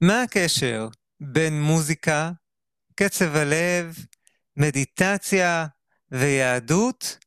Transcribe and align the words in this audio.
מה 0.00 0.22
הקשר 0.22 0.88
בין 1.20 1.62
מוזיקה, 1.62 2.30
קצב 2.94 3.36
הלב, 3.36 3.94
מדיטציה 4.56 5.66
ויהדות? 6.10 7.18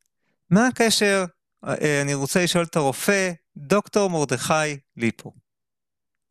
מה 0.49 0.67
הקשר? 0.67 1.25
אה, 1.63 2.01
אני 2.01 2.13
רוצה 2.13 2.43
לשאול 2.43 2.63
את 2.63 2.75
הרופא, 2.75 3.31
דוקטור 3.57 4.09
מרדכי 4.09 4.77
ליפו. 4.97 5.31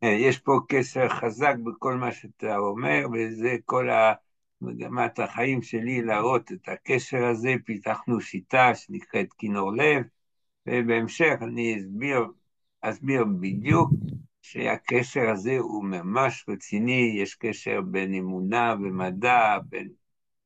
אה, 0.03 0.09
יש 0.09 0.39
פה 0.39 0.53
קשר 0.69 1.09
חזק 1.09 1.55
בכל 1.65 1.95
מה 1.95 2.13
שאתה 2.13 2.57
אומר, 2.57 3.07
וזה 3.13 3.57
כל 3.65 3.89
מגמת 4.61 5.19
החיים 5.19 5.63
שלי 5.63 6.03
להראות 6.03 6.53
את 6.53 6.69
הקשר 6.69 7.25
הזה. 7.25 7.55
פיתחנו 7.65 8.21
שיטה 8.21 8.75
שנקראת 8.75 9.33
כינור 9.39 9.73
לב, 9.73 10.03
ובהמשך 10.67 11.35
אני 11.43 11.77
אסביר, 11.79 12.21
אסביר 12.81 13.25
בדיוק 13.41 13.91
שהקשר 14.43 15.31
הזה 15.31 15.57
הוא 15.59 15.85
ממש 15.85 16.45
רציני, 16.49 17.15
יש 17.23 17.35
קשר 17.35 17.81
בין 17.81 18.15
אמונה 18.15 18.75
ומדע, 18.75 19.59
בין, 19.69 19.89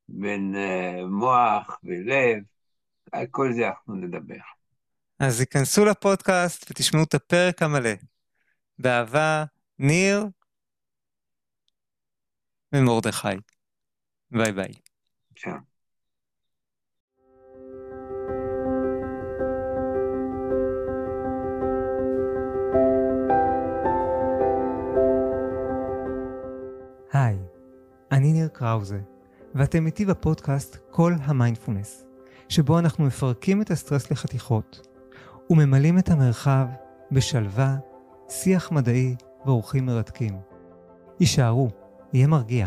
בין 0.09 0.55
uh, 0.55 1.07
מוח 1.07 1.79
ולב, 1.85 2.43
על 3.13 3.27
כל 3.31 3.53
זה 3.53 3.69
אנחנו 3.69 3.95
נדבר. 3.95 4.35
אז 5.19 5.41
היכנסו 5.41 5.85
לפודקאסט 5.85 6.71
ותשמעו 6.71 7.03
את 7.03 7.15
הפרק 7.15 7.63
המלא. 7.63 7.91
באהבה, 8.79 9.45
ניר 9.79 10.27
ומרדכי. 12.73 13.29
ביי 14.31 14.53
ביי. 14.53 14.73
שלום. 15.37 15.76
היי, 27.17 27.39
אני 28.13 28.33
ניר 28.33 28.49
קראוזה, 28.49 29.01
ואתם 29.55 29.87
איתי 29.87 30.05
בפודקאסט 30.05 30.77
כל 30.91 31.15
המיינדפולנס, 31.23 32.05
שבו 32.49 32.79
אנחנו 32.79 33.05
מפרקים 33.05 33.63
את 33.63 33.71
הסטרס 33.71 34.11
לחתיכות, 34.11 34.89
וממלאים 35.51 35.99
את 35.99 36.09
המרחב 36.09 36.67
בשלווה, 37.13 37.77
שיח 38.29 38.73
מדעי 38.73 39.15
ואורחים 39.47 39.87
מרתקים. 39.87 40.39
הישארו, 41.19 41.71
יהיה 42.13 42.27
מרגיע. 42.27 42.67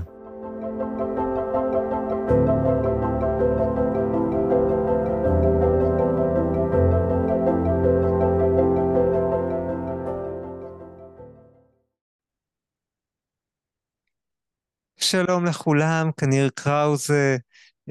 לכולם, 15.50 16.10
כניר 16.18 16.50
קראוזה. 16.56 17.38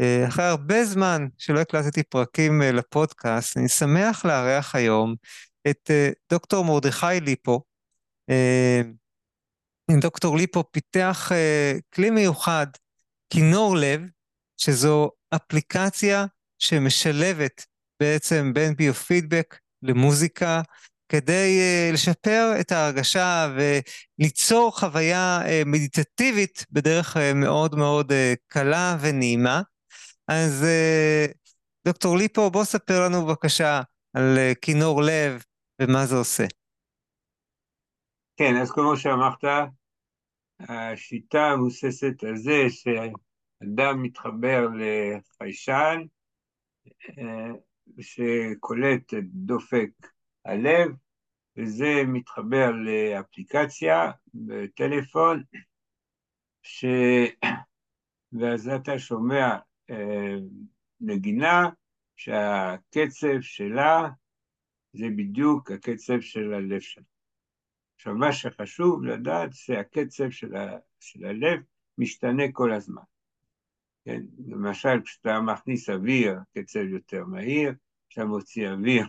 אה, 0.01 0.29
אחרי 0.29 0.45
הרבה 0.45 0.85
זמן 0.85 1.27
שלא 1.39 1.61
הקלטתי 1.61 2.03
פרקים 2.03 2.63
אה, 2.63 2.73
לפודקאסט, 2.73 3.57
אני 3.57 3.69
שמח 3.69 4.25
לארח 4.25 4.75
היום 4.75 5.15
את 5.71 5.91
אה, 5.91 6.11
דוקטור 6.31 6.65
מרדכי 6.65 7.21
ליפו. 7.23 7.63
דוקטור 10.01 10.37
ליפו 10.37 10.65
פיתח 10.73 11.31
כלי 11.95 12.11
מיוחד, 12.11 12.67
כינור 13.31 13.77
לב, 13.77 14.01
שזו 14.57 15.11
אפליקציה 15.35 16.27
שמשלבת 16.59 17.67
בעצם 18.01 18.53
בין 18.55 18.75
ביופידבק 18.77 19.59
למוזיקה, 19.83 20.63
כדי 21.09 21.61
uh, 21.61 21.95
לשפר 21.95 22.53
את 22.61 22.73
ההרגשה 22.73 23.47
וליצור 23.55 24.79
חוויה 24.79 25.41
uh, 25.43 25.69
מדיטטיבית 25.69 26.67
בדרך 26.71 27.17
uh, 27.17 27.21
מאוד 27.35 27.75
מאוד 27.75 28.13
קלה 28.47 28.97
ונעימה. 29.01 29.63
אז 30.29 30.67
דוקטור 31.87 32.17
ליפו, 32.17 32.51
בוא 32.51 32.65
ספר 32.65 33.05
לנו 33.05 33.27
בבקשה 33.27 33.81
על 34.15 34.39
כינור 34.63 35.03
לב 35.03 35.45
ומה 35.83 36.07
זה 36.07 36.17
עושה. 36.17 36.45
כן, 38.37 38.57
אז 38.63 38.71
כמו 38.71 38.97
שאמרת, 38.97 39.45
השיטה 40.61 41.57
מבוססת 41.57 42.25
על 42.25 42.37
זה 42.37 42.67
שאדם 42.69 44.03
מתחבר 44.03 44.69
לחיישן 44.75 46.01
שקולט 48.01 49.15
את 49.15 49.25
דופק 49.25 49.91
הלב, 50.49 50.91
וזה 51.57 52.03
מתחבר 52.07 52.71
לאפליקציה 52.71 54.11
בטלפון, 54.35 55.43
ש... 56.63 56.85
ואז 58.33 58.69
אתה 58.69 58.99
שומע 58.99 59.59
אה, 59.91 60.35
נגינה 61.01 61.69
שהקצב 62.17 63.41
שלה 63.41 64.09
זה 64.93 65.07
בדיוק 65.17 65.71
הקצב 65.71 66.21
של 66.21 66.53
הלב 66.53 66.81
שלך. 66.81 67.05
עכשיו, 67.97 68.15
מה 68.15 68.33
שחשוב 68.33 69.05
לדעת 69.05 69.53
זה 69.53 69.81
הקצב 69.81 70.31
של, 70.31 70.57
ה... 70.57 70.79
של 71.01 71.25
הלב 71.25 71.61
משתנה 71.99 72.43
כל 72.53 72.73
הזמן. 72.73 73.03
כן? 74.05 74.21
למשל, 74.49 75.03
כשאתה 75.05 75.41
מכניס 75.41 75.91
אוויר, 75.91 76.39
הקצב 76.41 76.81
יותר 76.81 77.25
מהיר, 77.25 77.73
כשאתה 78.09 78.27
מוציא 78.27 78.69
אוויר, 78.69 79.07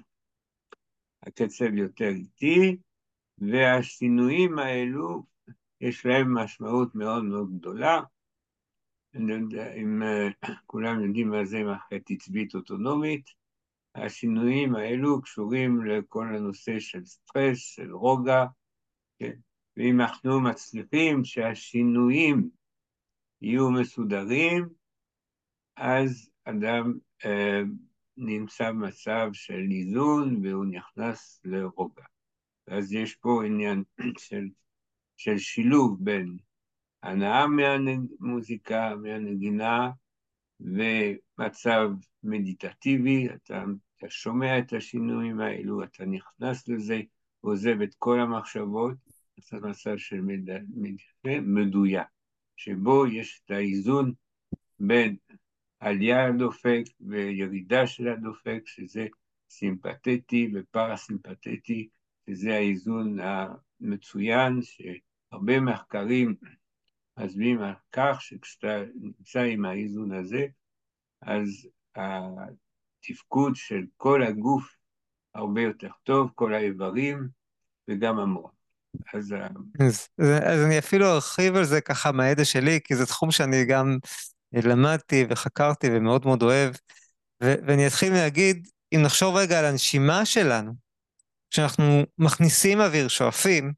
הקצב 1.23 1.73
יותר 1.73 2.09
איטי, 2.09 2.77
והשינויים 3.37 4.59
האלו, 4.59 5.23
יש 5.81 6.05
להם 6.05 6.37
משמעות 6.37 6.95
מאוד 6.95 7.23
מאוד 7.23 7.59
גדולה. 7.59 8.01
אני 9.15 9.33
יודע 9.33 9.73
אם 9.73 10.01
uh, 10.01 10.47
כולם 10.65 11.03
יודעים 11.03 11.29
מה 11.29 11.45
זה 11.45 11.63
מערכת 11.63 12.01
עצבית 12.09 12.55
אוטונומית, 12.55 13.25
השינויים 13.95 14.75
האלו 14.75 15.21
קשורים 15.21 15.85
לכל 15.85 16.35
הנושא 16.35 16.79
של 16.79 17.05
סטרס, 17.05 17.57
של 17.57 17.91
רוגע, 17.91 18.45
כן? 19.19 19.39
ואם 19.77 20.01
אנחנו 20.01 20.41
מצליחים 20.41 21.25
שהשינויים 21.25 22.49
יהיו 23.41 23.71
מסודרים, 23.71 24.69
אז 25.75 26.29
אדם 26.45 26.93
uh, 27.23 27.88
נמצא 28.19 28.71
במצב 28.71 29.29
של 29.33 29.67
איזון 29.71 30.45
והוא 30.45 30.65
נכנס 30.65 31.41
לרוגע. 31.43 32.03
אז 32.67 32.93
יש 32.93 33.15
פה 33.15 33.41
עניין 33.45 33.83
של, 34.27 34.47
של 35.17 35.37
שילוב 35.37 35.97
בין 35.99 36.37
הנאה 37.03 37.45
מהמוזיקה, 37.47 38.95
מהנגינה, 38.95 39.89
ומצב 40.59 41.89
מדיטטיבי, 42.23 43.29
אתה, 43.29 43.63
אתה 43.97 44.09
שומע 44.09 44.59
את 44.59 44.73
השינויים 44.73 45.39
האלו, 45.39 45.83
אתה 45.83 46.05
נכנס 46.05 46.67
לזה, 46.67 47.01
עוזב 47.41 47.81
את 47.81 47.95
כל 47.97 48.19
המחשבות, 48.19 48.97
זה 49.37 49.57
מצב 49.59 49.97
של 49.97 50.21
מד... 50.21 50.49
מד... 50.75 51.39
מדויק, 51.41 52.07
שבו 52.55 53.07
יש 53.07 53.41
את 53.45 53.51
האיזון 53.51 54.13
בין 54.79 55.15
עלייה 55.79 56.25
הדופק 56.25 56.83
וירידה 57.01 57.87
של 57.87 58.07
הדופק, 58.07 58.61
שזה 58.65 59.07
סימפתטי 59.49 60.51
ופרסימפתטי, 60.53 61.89
שזה 62.29 62.55
האיזון 62.55 63.17
המצוין, 63.19 64.59
שהרבה 64.61 65.59
מחקרים 65.59 66.35
מצביעים 67.17 67.61
על 67.61 67.73
כך 67.91 68.17
שכשאתה 68.21 68.83
נמצא 68.95 69.39
עם 69.39 69.65
האיזון 69.65 70.11
הזה, 70.11 70.45
אז 71.21 71.67
התפקוד 71.95 73.55
של 73.55 73.85
כל 73.97 74.23
הגוף 74.23 74.75
הרבה 75.35 75.61
יותר 75.61 75.89
טוב, 76.03 76.31
כל 76.35 76.53
האיברים 76.53 77.27
וגם 77.87 78.19
המוח. 78.19 78.51
אז, 79.13 79.35
אז, 79.79 80.07
אז 80.19 80.65
אני 80.65 80.79
אפילו 80.79 81.05
ארחיב 81.05 81.55
על 81.55 81.63
זה 81.63 81.81
ככה 81.81 82.11
מהידע 82.11 82.45
שלי, 82.45 82.79
כי 82.83 82.95
זה 82.95 83.05
תחום 83.05 83.31
שאני 83.31 83.65
גם 83.65 83.97
למדתי 84.53 85.25
וחקרתי 85.29 85.87
ומאוד 85.91 86.25
מאוד 86.25 86.43
אוהב, 86.43 86.73
ו- 87.43 87.55
ואני 87.67 87.87
אתחיל 87.87 88.13
להגיד, 88.13 88.67
אם 88.95 89.01
נחשוב 89.01 89.35
רגע 89.35 89.59
על 89.59 89.65
הנשימה 89.65 90.25
שלנו, 90.25 90.71
כשאנחנו 91.51 92.03
מכניסים 92.17 92.81
אוויר, 92.81 93.07
שואפים, 93.07 93.73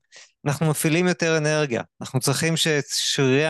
אנחנו 0.45 0.69
מפעילים 0.69 1.07
יותר 1.07 1.37
אנרגיה. 1.37 1.81
אנחנו 2.01 2.19
צריכים 2.19 2.57
ששרירי 2.57 3.45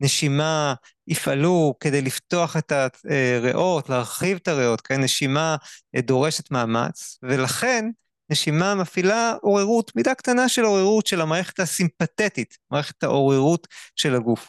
הנשימה 0.00 0.74
יפעלו 1.06 1.74
כדי 1.80 2.02
לפתוח 2.02 2.56
את 2.56 2.72
הריאות, 3.04 3.88
להרחיב 3.88 4.38
את 4.42 4.48
הריאות, 4.48 4.80
כי 4.80 4.96
נשימה 4.96 5.56
דורשת 5.96 6.50
מאמץ, 6.50 7.18
ולכן 7.22 7.90
נשימה 8.30 8.74
מפעילה 8.74 9.34
עוררות, 9.42 9.96
מידה 9.96 10.14
קטנה 10.14 10.48
של 10.48 10.62
עוררות 10.62 11.06
של 11.06 11.20
המערכת 11.20 11.60
הסימפתטית, 11.60 12.58
מערכת 12.70 13.02
העוררות 13.02 13.66
של 13.96 14.14
הגוף. 14.14 14.48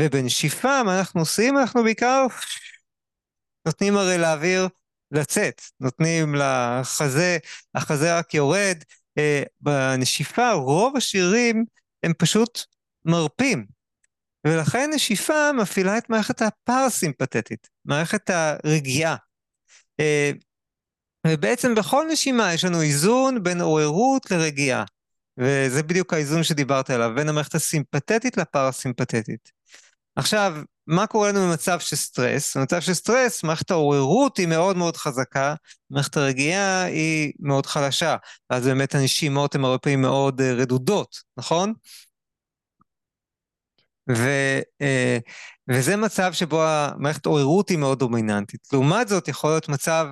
ובנשיפה, 0.00 0.82
מה 0.82 0.98
אנחנו 0.98 1.20
עושים? 1.20 1.58
אנחנו 1.58 1.82
בעיקר 1.82 2.26
נותנים 3.66 3.96
הרי 3.96 4.18
לאוויר 4.18 4.68
לצאת, 5.10 5.62
נותנים 5.80 6.34
לחזה, 6.34 7.38
החזה 7.74 8.18
רק 8.18 8.34
יורד. 8.34 8.76
Uh, 9.18 9.48
בנשיפה, 9.60 10.52
רוב 10.52 10.96
השירים 10.96 11.64
הם 12.02 12.12
פשוט 12.18 12.64
מרפים. 13.04 13.66
ולכן 14.46 14.90
נשיפה 14.94 15.52
מפעילה 15.52 15.98
את 15.98 16.10
מערכת 16.10 16.42
הפרסימפטית, 16.42 17.68
מערכת 17.84 18.30
הרגיעה. 18.30 19.16
אה, 20.00 20.30
ובעצם 21.26 21.74
בכל 21.74 22.06
נשימה 22.12 22.54
יש 22.54 22.64
לנו 22.64 22.82
איזון 22.82 23.42
בין 23.42 23.60
עוררות 23.60 24.30
לרגיעה. 24.30 24.84
וזה 25.38 25.82
בדיוק 25.82 26.12
האיזון 26.12 26.42
שדיברת 26.42 26.90
עליו, 26.90 27.12
בין 27.16 27.28
המערכת 27.28 27.54
הסימפתטית 27.54 28.36
לפרסימפטית. 28.36 29.50
עכשיו, 30.16 30.56
מה 30.86 31.06
קורה 31.06 31.28
לנו 31.28 31.48
במצב 31.48 31.80
של 31.80 31.96
סטרס? 31.96 32.56
במצב 32.56 32.80
של 32.80 32.94
סטרס, 32.94 33.44
מערכת 33.44 33.70
העוררות 33.70 34.36
היא 34.36 34.46
מאוד 34.46 34.76
מאוד 34.76 34.96
חזקה, 34.96 35.54
מערכת 35.90 36.16
הרגיעה 36.16 36.84
היא 36.84 37.32
מאוד 37.40 37.66
חלשה, 37.66 38.16
ואז 38.50 38.66
באמת 38.66 38.94
הנשימות 38.94 39.54
הן 39.54 39.64
הרבה 39.64 39.78
פעמים 39.78 40.02
מאוד 40.02 40.40
אה, 40.40 40.52
רדודות, 40.52 41.16
נכון? 41.36 41.72
ו, 44.10 44.28
אה, 44.80 45.18
וזה 45.70 45.96
מצב 45.96 46.32
שבו 46.32 46.64
המערכת 46.64 47.26
העוררות 47.26 47.68
היא 47.68 47.78
מאוד 47.78 47.98
דומיננטית. 47.98 48.60
לעומת 48.72 49.08
זאת, 49.08 49.28
יכול 49.28 49.50
להיות 49.50 49.68
מצב 49.68 50.06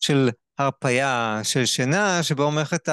של 0.00 0.30
הרפייה, 0.58 1.40
של 1.42 1.66
שינה, 1.66 2.22
שבו 2.22 2.50
מערכת 2.50 2.88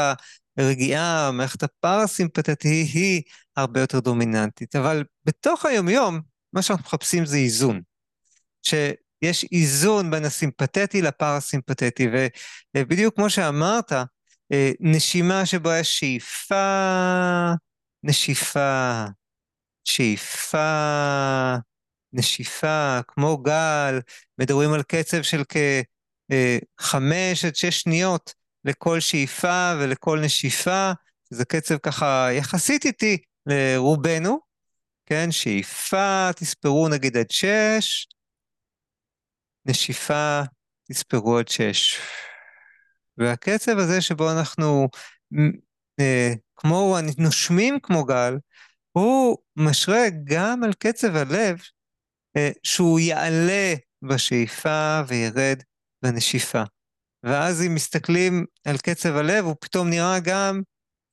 הרגיעה, 0.57 1.31
מערכת 1.31 1.63
הפרסימפטית 1.63 2.61
היא, 2.61 2.85
היא 2.93 3.21
הרבה 3.55 3.79
יותר 3.79 3.99
דומיננטית. 3.99 4.75
אבל 4.75 5.03
בתוך 5.25 5.65
היומיום, 5.65 6.21
מה 6.57 6.61
שאנחנו 6.61 6.83
מחפשים 6.85 7.25
זה 7.25 7.37
איזון. 7.37 7.81
שיש 8.63 9.45
איזון 9.51 10.11
בין 10.11 10.25
הסימפתטי 10.25 11.01
לפרסימפטי, 11.01 12.07
ובדיוק 12.77 13.15
כמו 13.15 13.29
שאמרת, 13.29 13.91
אה, 14.51 14.71
נשימה 14.79 15.45
שבה 15.45 15.79
יש 15.79 15.99
שאיפה, 15.99 17.51
נשיפה, 18.03 19.05
שאיפה, 19.83 21.55
נשיפה, 22.13 22.99
כמו 23.07 23.37
גל, 23.37 23.99
מדברים 24.37 24.73
על 24.73 24.83
קצב 24.83 25.21
של 25.21 25.43
כחמש 26.79 27.45
עד 27.45 27.55
שש 27.55 27.79
שניות 27.79 28.33
לכל 28.65 28.99
שאיפה 28.99 29.73
ולכל 29.79 30.19
נשיפה, 30.19 30.91
זה 31.29 31.45
קצב 31.45 31.77
ככה 31.77 32.29
יחסית 32.31 32.85
איטי 32.85 33.17
לרובנו, 33.45 34.46
כן? 35.07 35.31
שאיפה, 35.31 36.29
תספרו 36.35 36.89
נגיד 36.89 37.17
עד 37.17 37.31
שש, 37.31 38.07
נשיפה, 39.65 40.41
תספרו 40.89 41.37
עד 41.37 41.47
שש. 41.47 41.99
והקצב 43.17 43.77
הזה 43.77 44.01
שבו 44.01 44.31
אנחנו 44.31 44.87
אה, 45.99 46.33
כמו 46.55 46.97
נושמים 47.17 47.79
כמו 47.83 48.05
גל, 48.05 48.37
הוא 48.91 49.37
משרה 49.55 50.03
גם 50.23 50.63
על 50.63 50.73
קצב 50.73 51.15
הלב 51.15 51.61
אה, 52.37 52.49
שהוא 52.63 52.99
יעלה 52.99 53.73
בשאיפה 54.01 55.01
וירד 55.07 55.63
בנשיפה. 56.03 56.63
ואז 57.23 57.61
אם 57.61 57.75
מסתכלים 57.75 58.45
על 58.65 58.77
קצב 58.77 59.15
הלב, 59.15 59.45
הוא 59.45 59.55
פתאום 59.61 59.89
נראה 59.89 60.19
גם 60.19 60.61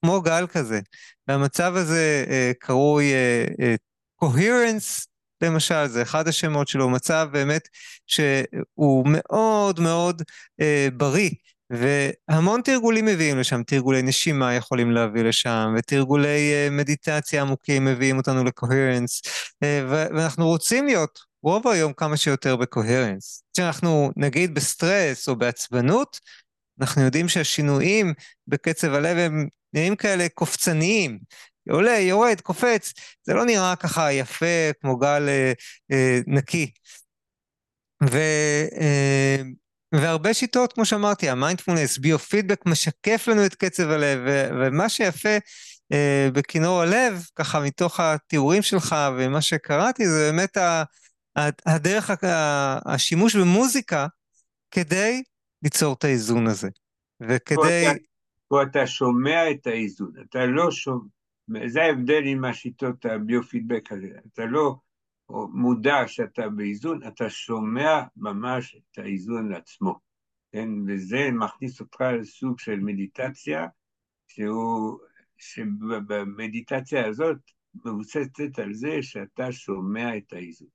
כמו 0.04 0.20
גל 0.20 0.46
כזה. 0.46 0.80
והמצב 1.28 1.76
הזה 1.76 2.24
אה, 2.30 2.52
קרוי 2.58 3.12
אה, 3.12 3.44
אה, 3.60 3.74
coherence, 4.24 5.06
למשל, 5.42 5.86
זה 5.86 6.02
אחד 6.02 6.28
השמות 6.28 6.68
שלו, 6.68 6.90
מצב 6.90 7.28
באמת 7.32 7.68
שהוא 8.06 9.06
מאוד 9.06 9.80
מאוד 9.80 10.22
אה, 10.60 10.88
בריא. 10.96 11.30
והמון 11.70 12.60
תרגולים 12.62 13.04
מביאים 13.04 13.38
לשם, 13.38 13.62
תרגולי 13.62 14.02
נשימה 14.02 14.54
יכולים 14.54 14.90
להביא 14.90 15.22
לשם, 15.22 15.74
ותרגולי 15.78 16.68
uh, 16.68 16.72
מדיטציה 16.72 17.42
עמוקים 17.42 17.84
מביאים 17.84 18.18
אותנו 18.18 18.44
לקוהרנס, 18.44 19.22
uh, 19.26 19.66
ואנחנו 19.88 20.46
רוצים 20.46 20.86
להיות 20.86 21.18
רוב 21.42 21.68
היום 21.68 21.92
כמה 21.92 22.16
שיותר 22.16 22.56
בקוהרנס. 22.56 23.42
כשאנחנו 23.54 24.10
נגיד 24.16 24.54
בסטרס 24.54 25.28
או 25.28 25.36
בעצבנות, 25.36 26.20
אנחנו 26.80 27.02
יודעים 27.02 27.28
שהשינויים 27.28 28.14
בקצב 28.46 28.94
הלב 28.94 29.16
הם 29.18 29.48
נראים 29.74 29.96
כאלה 29.96 30.26
קופצניים. 30.34 31.18
עולה, 31.70 31.98
יורד, 31.98 32.40
קופץ, 32.40 32.92
זה 33.22 33.34
לא 33.34 33.44
נראה 33.44 33.76
ככה 33.76 34.12
יפה 34.12 34.70
כמו 34.80 34.96
גל 34.96 35.28
אה, 35.28 35.52
אה, 35.92 36.20
נקי. 36.26 36.70
ו, 38.10 38.18
אה, 38.80 39.42
והרבה 39.94 40.34
שיטות, 40.34 40.72
כמו 40.72 40.84
שאמרתי, 40.84 41.28
המיינדפולנס, 41.28 41.98
ביו-פידבק 41.98 42.66
משקף 42.66 43.28
לנו 43.28 43.46
את 43.46 43.54
קצב 43.54 43.90
הלב, 43.90 44.18
ו, 44.26 44.48
ומה 44.60 44.88
שיפה 44.88 45.38
אה, 45.92 46.28
בכינור 46.32 46.80
הלב, 46.80 47.26
ככה 47.34 47.60
מתוך 47.60 48.00
התיאורים 48.00 48.62
שלך 48.62 48.96
ומה 49.18 49.40
שקראתי, 49.40 50.08
זה 50.08 50.30
באמת 50.30 50.56
ה, 50.56 50.82
הדרך, 51.66 52.10
השימוש 52.86 53.36
במוזיקה 53.36 54.06
כדי 54.70 55.22
ליצור 55.62 55.92
את 55.92 56.04
האיזון 56.04 56.46
הזה. 56.46 56.68
וכדי... 57.20 57.86
פה 58.48 58.62
אתה, 58.62 58.86
שומע 58.86 59.50
את 59.50 59.66
האיזון, 59.66 60.12
אתה 60.20 60.46
לא 60.46 60.70
שומע, 60.70 61.08
זה 61.66 61.82
ההבדל 61.82 62.22
עם 62.24 62.44
השיטות 62.44 63.04
הביו-פידבק 63.04 63.92
הזה, 63.92 64.08
אתה 64.32 64.44
לא 64.44 64.76
מודע 65.52 66.08
שאתה 66.08 66.48
באיזון, 66.48 67.06
אתה 67.06 67.30
שומע 67.30 68.02
ממש 68.16 68.76
את 68.76 68.98
האיזון 68.98 69.52
עצמו, 69.52 69.98
כן? 70.52 70.68
וזה 70.86 71.30
מכניס 71.32 71.80
אותך 71.80 72.00
לסוג 72.20 72.58
של 72.58 72.80
מדיטציה, 72.80 73.66
שהוא, 74.26 74.98
שבמדיטציה 75.38 77.06
הזאת 77.06 77.38
מבוססת 77.74 78.58
על 78.58 78.74
זה 78.74 79.02
שאתה 79.02 79.52
שומע 79.52 80.16
את 80.16 80.32
האיזון. 80.32 80.68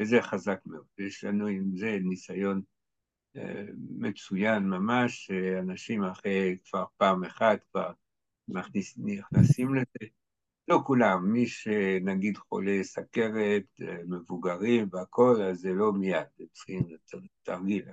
וזה 0.00 0.22
חזק 0.22 0.60
מאוד. 0.66 0.84
יש 0.98 1.24
לנו 1.24 1.46
עם 1.46 1.76
זה 1.76 1.98
ניסיון 2.02 2.62
מצוין 3.74 4.62
ממש, 4.62 5.30
אנשים 5.58 6.04
אחרי 6.04 6.56
כבר 6.64 6.84
פעם 6.96 7.24
אחת 7.24 7.64
כבר 7.70 7.92
מכניס, 8.48 8.98
נכנסים 8.98 9.74
לזה. 9.74 10.10
לא 10.68 10.82
כולם, 10.86 11.32
מי 11.32 11.46
שנגיד 11.46 12.36
חולה 12.36 12.78
סכרת, 12.82 13.64
אה, 13.82 13.96
מבוגרים 14.04 14.88
והכול, 14.92 15.42
אז 15.42 15.58
זה 15.58 15.72
לא 15.72 15.92
מיד, 15.92 16.26
הם 16.38 16.46
צריכים 16.52 16.82
תרגיל. 17.42 17.84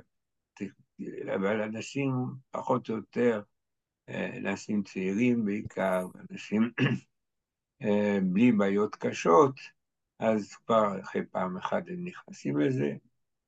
אבל 1.35 1.61
אנשים 1.61 2.11
פחות 2.51 2.89
או 2.89 2.95
יותר, 2.95 3.41
אה, 4.09 4.37
אנשים 4.37 4.83
צעירים 4.83 5.45
בעיקר, 5.45 6.07
אנשים 6.31 6.71
בלי 8.33 8.51
בעיות 8.51 8.95
קשות, 8.95 9.55
אז 10.19 10.55
כבר 10.55 11.01
אחרי 11.01 11.25
פעם 11.25 11.57
אחת 11.57 11.83
הם 11.87 12.05
נכנסים 12.05 12.57
לזה, 12.57 12.95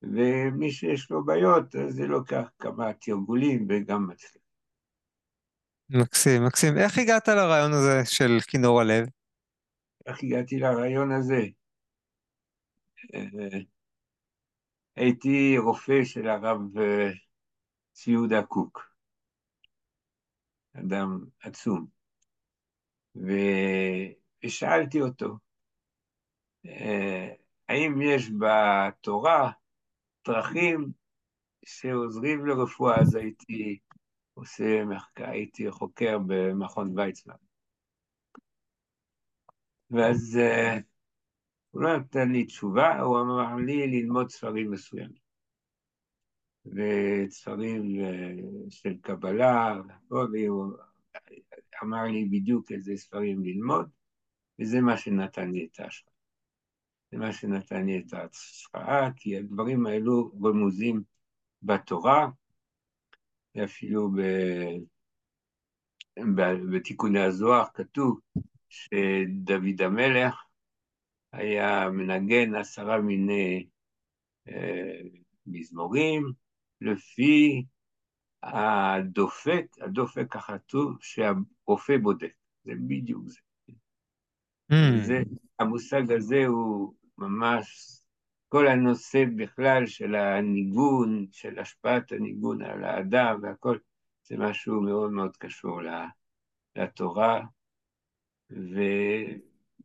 ומי 0.03 0.71
שיש 0.71 1.11
לו 1.11 1.25
בעיות, 1.25 1.75
אז 1.75 1.93
זה 1.93 2.07
לוקח 2.07 2.49
כמה 2.59 2.93
תרגולים 2.93 3.67
וגם 3.69 4.07
מצליח. 4.07 4.43
מקסים, 5.89 6.45
מקסים. 6.45 6.77
איך 6.77 6.97
הגעת 6.97 7.27
לרעיון 7.27 7.71
הזה 7.73 8.05
של 8.05 8.39
כינור 8.47 8.81
הלב? 8.81 9.07
איך 10.05 10.23
הגעתי 10.23 10.59
לרעיון 10.59 11.11
הזה? 11.11 11.41
אה, 13.15 13.59
הייתי 14.95 15.57
רופא 15.57 16.03
של 16.03 16.27
הרב 16.27 16.77
אה, 16.77 17.09
ציודה 17.91 18.43
קוק, 18.43 18.93
אדם 20.73 21.25
עצום, 21.41 21.87
ושאלתי 24.43 25.01
אותו, 25.01 25.37
אה, 26.65 27.33
האם 27.69 28.01
יש 28.01 28.29
בתורה 28.39 29.51
דרכים 30.27 30.91
שעוזרים 31.65 32.45
לרפואה, 32.45 33.01
אז 33.01 33.15
הייתי 33.15 33.79
עושה 34.33 34.85
מחקר, 34.85 35.29
הייתי 35.29 35.71
חוקר 35.71 36.17
במכון 36.27 36.99
ויצמן. 36.99 37.35
ואז 39.91 40.39
uh, 40.39 40.81
הוא 41.71 41.81
לא 41.81 41.97
נתן 41.97 42.31
לי 42.31 42.45
תשובה, 42.45 42.99
הוא 42.99 43.19
אמר 43.21 43.55
לי 43.65 43.87
ללמוד 43.87 44.29
ספרים 44.29 44.71
מסוימים. 44.71 45.23
וספרים 46.65 47.81
uh, 47.81 48.69
של 48.69 48.97
קבלה, 49.01 49.73
והוא 50.09 50.73
אמר 51.83 52.03
לי 52.03 52.25
בדיוק 52.25 52.71
איזה 52.71 52.97
ספרים 52.97 53.43
ללמוד, 53.43 53.89
וזה 54.59 54.81
מה 54.81 54.97
שנתן 54.97 55.51
לי 55.51 55.67
את 55.71 55.79
ההשראה. 55.79 56.12
מה 57.17 57.33
שנתן 57.33 57.85
לי 57.85 57.99
את 57.99 58.13
ההשראה, 58.13 59.09
כי 59.15 59.37
הדברים 59.37 59.85
האלו 59.85 60.31
רמוזים 60.43 61.03
בתורה, 61.63 62.29
ואפילו 63.55 64.11
ב... 64.11 64.21
בתיקוני 66.73 67.19
הזוהר 67.19 67.65
כתוב 67.73 68.19
שדוד 68.69 69.81
המלך 69.81 70.43
היה 71.31 71.89
מנגן 71.89 72.55
עשרה 72.55 73.01
מיני 73.01 73.67
אה, 74.47 75.01
מזמורים, 75.45 76.31
לפי 76.81 77.65
הדופק, 78.43 79.65
הדופק 79.81 80.35
הכתוב 80.35 80.97
שהרופא 81.01 81.97
בודק, 81.97 82.33
זה 82.63 82.71
בדיוק 82.87 83.27
זה. 83.27 83.39
זה, 85.03 85.21
המושג 85.59 86.11
הזה 86.11 86.45
הוא 86.45 86.93
ממש, 87.27 87.97
כל 88.49 88.67
הנושא 88.67 89.23
בכלל 89.35 89.85
של 89.85 90.15
הניגון, 90.15 91.25
של 91.31 91.59
השפעת 91.59 92.11
הניגון 92.11 92.61
על 92.61 92.83
האדם 92.83 93.39
והכל, 93.41 93.77
זה 94.23 94.37
משהו 94.37 94.81
מאוד 94.81 95.11
מאוד 95.11 95.37
קשור 95.37 95.81
לתורה, 96.75 97.41
ו... 98.51 98.79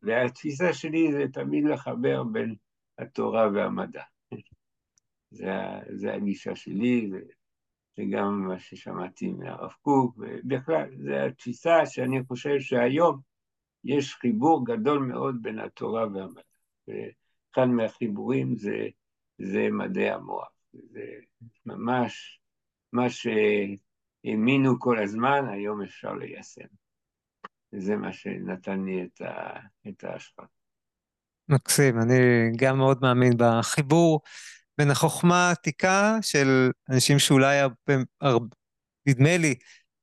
והתפיסה 0.03 0.73
שלי 0.73 1.13
זה 1.13 1.25
תמיד 1.33 1.65
לחבר 1.65 2.25
בין 2.25 2.55
התורה 2.99 3.49
והמדע. 3.55 4.03
זה, 5.31 5.51
זה 5.95 6.15
הגישה 6.15 6.57
שלי, 6.57 7.11
זה 7.97 8.03
גם 8.11 8.49
מה 8.49 8.59
ששמעתי 8.59 9.33
מהרב 9.33 9.73
קוק, 9.83 10.19
ובכלל, 10.19 10.89
זו 10.97 11.15
התפיסה 11.15 11.87
שאני 11.87 12.25
חושב 12.25 12.61
שהיום 12.61 13.21
יש 13.85 14.15
חיבור 14.15 14.67
גדול 14.67 14.99
מאוד 14.99 15.37
בין 15.43 15.59
התורה 15.59 16.07
והמדע. 16.07 16.41
ואחד 17.57 17.67
מהחיבורים 17.67 18.57
זה, 18.57 18.89
זה 19.39 19.69
מדעי 19.71 20.11
המוח. 20.11 20.49
זה 20.73 21.01
ממש 21.67 22.41
מה 22.93 23.07
שהאמינו 23.11 24.81
כל 24.81 25.03
הזמן, 25.03 25.49
היום 25.53 25.83
אפשר 25.83 26.15
ליישם. 26.15 26.67
וזה 27.73 27.97
מה 27.97 28.13
שנתן 28.13 28.85
לי 28.85 29.05
את, 29.05 29.21
ה, 29.21 29.61
את 29.89 30.05
ההשפעה. 30.05 30.47
מקסים, 31.49 31.99
אני 31.99 32.15
גם 32.57 32.79
מאוד 32.79 32.99
מאמין 33.03 33.33
בחיבור 33.39 34.21
בין 34.79 34.91
החוכמה 34.91 35.49
העתיקה 35.49 36.17
של 36.23 36.71
אנשים 36.91 37.19
שאולי 37.19 37.59
הרבה, 37.59 38.05
הרבה, 38.21 38.57
נדמה 39.07 39.37
לי 39.37 39.55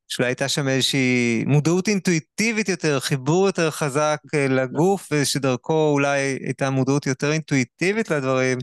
שאולי 0.08 0.30
הייתה 0.30 0.48
שם 0.48 0.68
איזושהי 0.68 1.44
מודעות 1.48 1.88
אינטואיטיבית 1.88 2.70
יותר, 2.70 3.00
חיבור 3.00 3.46
יותר 3.46 3.72
חזק 3.72 4.18
אה, 4.34 4.48
לגוף, 4.48 5.08
ושדרכו 5.12 5.92
אולי 5.94 6.20
הייתה 6.20 6.70
מודעות 6.70 7.06
יותר 7.06 7.32
אינטואיטיבית 7.32 8.12
לדברים, 8.12 8.58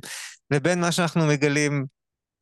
לבין 0.51 0.81
מה 0.81 0.93
שאנחנו 0.93 1.27
מגלים 1.27 1.87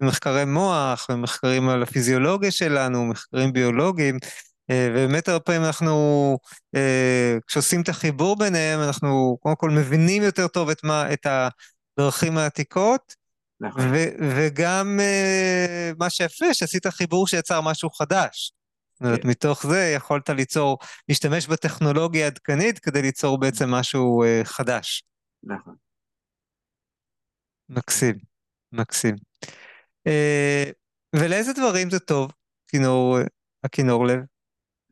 במחקרי 0.00 0.44
מוח, 0.44 1.06
במחקרים 1.10 1.68
על 1.68 1.82
הפיזיולוגיה 1.82 2.50
שלנו, 2.50 3.06
מחקרים 3.06 3.52
ביולוגיים, 3.52 4.18
אה, 4.70 4.88
ובאמת 4.90 5.28
הרבה 5.28 5.40
פעמים 5.40 5.64
אנחנו, 5.64 6.38
אה, 6.74 7.36
כשעושים 7.46 7.80
את 7.80 7.88
החיבור 7.88 8.36
ביניהם, 8.36 8.80
אנחנו 8.80 9.38
קודם 9.40 9.56
כל 9.56 9.70
מבינים 9.70 10.22
יותר 10.22 10.48
טוב 10.48 10.70
את, 10.70 10.84
מה, 10.84 11.12
את 11.12 11.26
הדרכים 11.98 12.38
העתיקות, 12.38 13.14
נכון. 13.60 13.92
וגם 14.20 15.00
מה 15.98 16.10
שיפה, 16.10 16.54
שעשית 16.54 16.86
חיבור 16.86 17.26
שיצר 17.26 17.60
משהו 17.60 17.90
חדש. 17.90 18.52
זאת 19.00 19.06
אומרת, 19.06 19.22
כן. 19.22 19.28
מתוך 19.28 19.66
זה 19.66 19.92
יכולת 19.96 20.30
ליצור, 20.30 20.78
להשתמש 21.08 21.46
בטכנולוגיה 21.46 22.26
עדכנית 22.26 22.78
כדי 22.78 23.02
ליצור 23.02 23.40
בעצם 23.40 23.70
משהו 23.70 24.24
uh, 24.24 24.44
חדש. 24.44 25.04
נכון. 25.42 25.74
מקסים, 27.68 28.14
מקסים. 28.72 29.14
Uh, 30.08 30.72
ולאיזה 31.16 31.52
דברים 31.52 31.90
זה 31.90 31.98
טוב, 31.98 32.32
כינור, 32.68 33.18
הכינור 33.64 34.06
לב? 34.06 34.20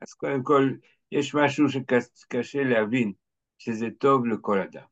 אז 0.02 0.14
קודם 0.14 0.42
כל, 0.42 0.70
יש 1.12 1.34
משהו 1.34 1.64
שקשה 1.68 2.62
להבין, 2.64 3.12
שזה 3.58 3.86
טוב 3.98 4.26
לכל 4.26 4.60
אדם. 4.60 4.86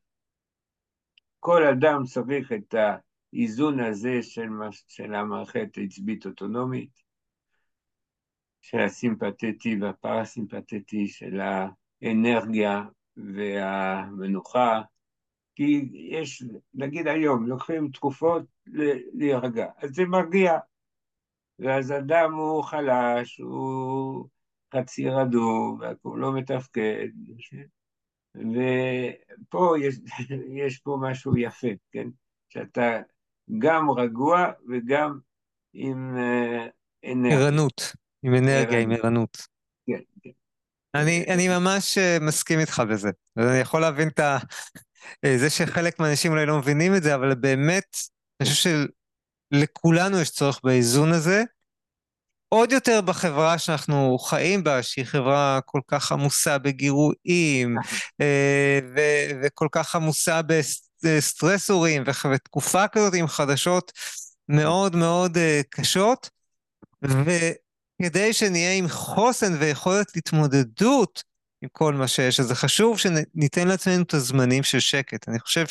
כל 1.39 1.63
אדם 1.63 2.03
צריך 2.03 2.51
את 2.51 2.75
האיזון 3.33 3.79
הזה 3.79 4.21
של, 4.21 4.49
של 4.87 5.15
המערכת 5.15 5.77
העצבית 5.77 6.25
אוטונומית, 6.25 7.06
של 8.61 8.79
הסימפתטי 8.79 9.77
והפרסימפתטי, 9.81 11.07
של 11.07 11.39
האנרגיה 12.01 12.83
והמנוחה, 13.17 14.81
כי 15.55 15.89
יש, 15.93 16.43
נגיד 16.73 17.07
היום, 17.07 17.47
לוקחים 17.47 17.89
תקופות 17.91 18.43
להירגע, 19.13 19.67
אז 19.77 19.89
זה 19.95 20.05
מרגיע, 20.05 20.57
ואז 21.59 21.91
אדם 21.91 22.33
הוא 22.33 22.63
חלש, 22.63 23.37
הוא 23.37 24.27
חצי 24.75 25.09
רדום, 25.09 25.79
והוא 26.03 26.17
לא 26.17 26.33
מתפקד, 26.33 27.07
ופה 28.35 29.75
יש, 29.81 29.95
יש 30.65 30.77
פה 30.77 30.97
משהו 31.01 31.37
יפה, 31.37 31.67
כן? 31.91 32.07
שאתה 32.49 33.01
גם 33.57 33.89
רגוע 33.89 34.51
וגם 34.69 35.19
עם 35.73 36.17
אה. 36.17 36.67
ערנות. 37.03 37.81
עם 38.23 38.35
אנרגיה, 38.35 38.79
עם 38.79 38.91
ערנות. 38.91 39.37
כן, 39.87 39.99
כן. 40.23 40.29
אני, 40.95 41.25
אני 41.27 41.47
ממש 41.47 41.97
אה, 41.97 42.17
מסכים 42.21 42.59
איתך 42.59 42.81
בזה. 42.89 43.09
אני 43.37 43.57
יכול 43.57 43.81
להבין 43.81 44.07
את 44.07 44.19
ה... 44.19 44.37
אה, 45.25 45.37
זה 45.37 45.49
שחלק 45.49 45.99
מהאנשים 45.99 46.31
אולי 46.31 46.45
לא 46.45 46.57
מבינים 46.57 46.95
את 46.95 47.03
זה, 47.03 47.15
אבל 47.15 47.35
באמת, 47.35 47.97
אני 48.41 48.49
חושב 48.49 48.71
שלכולנו 49.53 50.19
יש 50.19 50.29
צורך 50.29 50.59
באיזון 50.63 51.11
הזה. 51.11 51.43
עוד 52.49 52.71
יותר 52.71 53.01
בחברה 53.01 53.57
שאנחנו 53.57 54.17
חיים 54.17 54.63
בה, 54.63 54.83
שהיא 54.83 55.05
חברה 55.05 55.59
כל 55.65 55.81
כך 55.87 56.11
עמוסה 56.11 56.57
בגירויים, 56.57 57.75
אה, 58.21 58.79
ו- 58.95 59.41
וכל 59.43 59.67
כך 59.71 59.95
עמוסה 59.95 60.41
בסטרסורים, 61.03 62.03
ותקופה 62.33 62.87
כזאת 62.87 63.13
עם 63.13 63.27
חדשות 63.27 63.91
מאוד 64.49 64.95
מאוד 64.95 65.37
קשות, 65.69 66.29
ו- 67.05 67.51
כדי 68.01 68.33
שנהיה 68.33 68.73
עם 68.73 68.87
חוסן 68.87 69.53
ויכולת 69.59 70.15
התמודדות 70.15 71.23
עם 71.61 71.69
כל 71.71 71.93
מה 71.93 72.07
שיש, 72.07 72.39
אז 72.39 72.47
זה 72.47 72.55
חשוב 72.55 72.97
שניתן 72.97 73.67
לעצמנו 73.67 74.03
את 74.03 74.13
הזמנים 74.13 74.63
של 74.63 74.79
שקט. 74.79 75.29
אני 75.29 75.39
חושב 75.39 75.65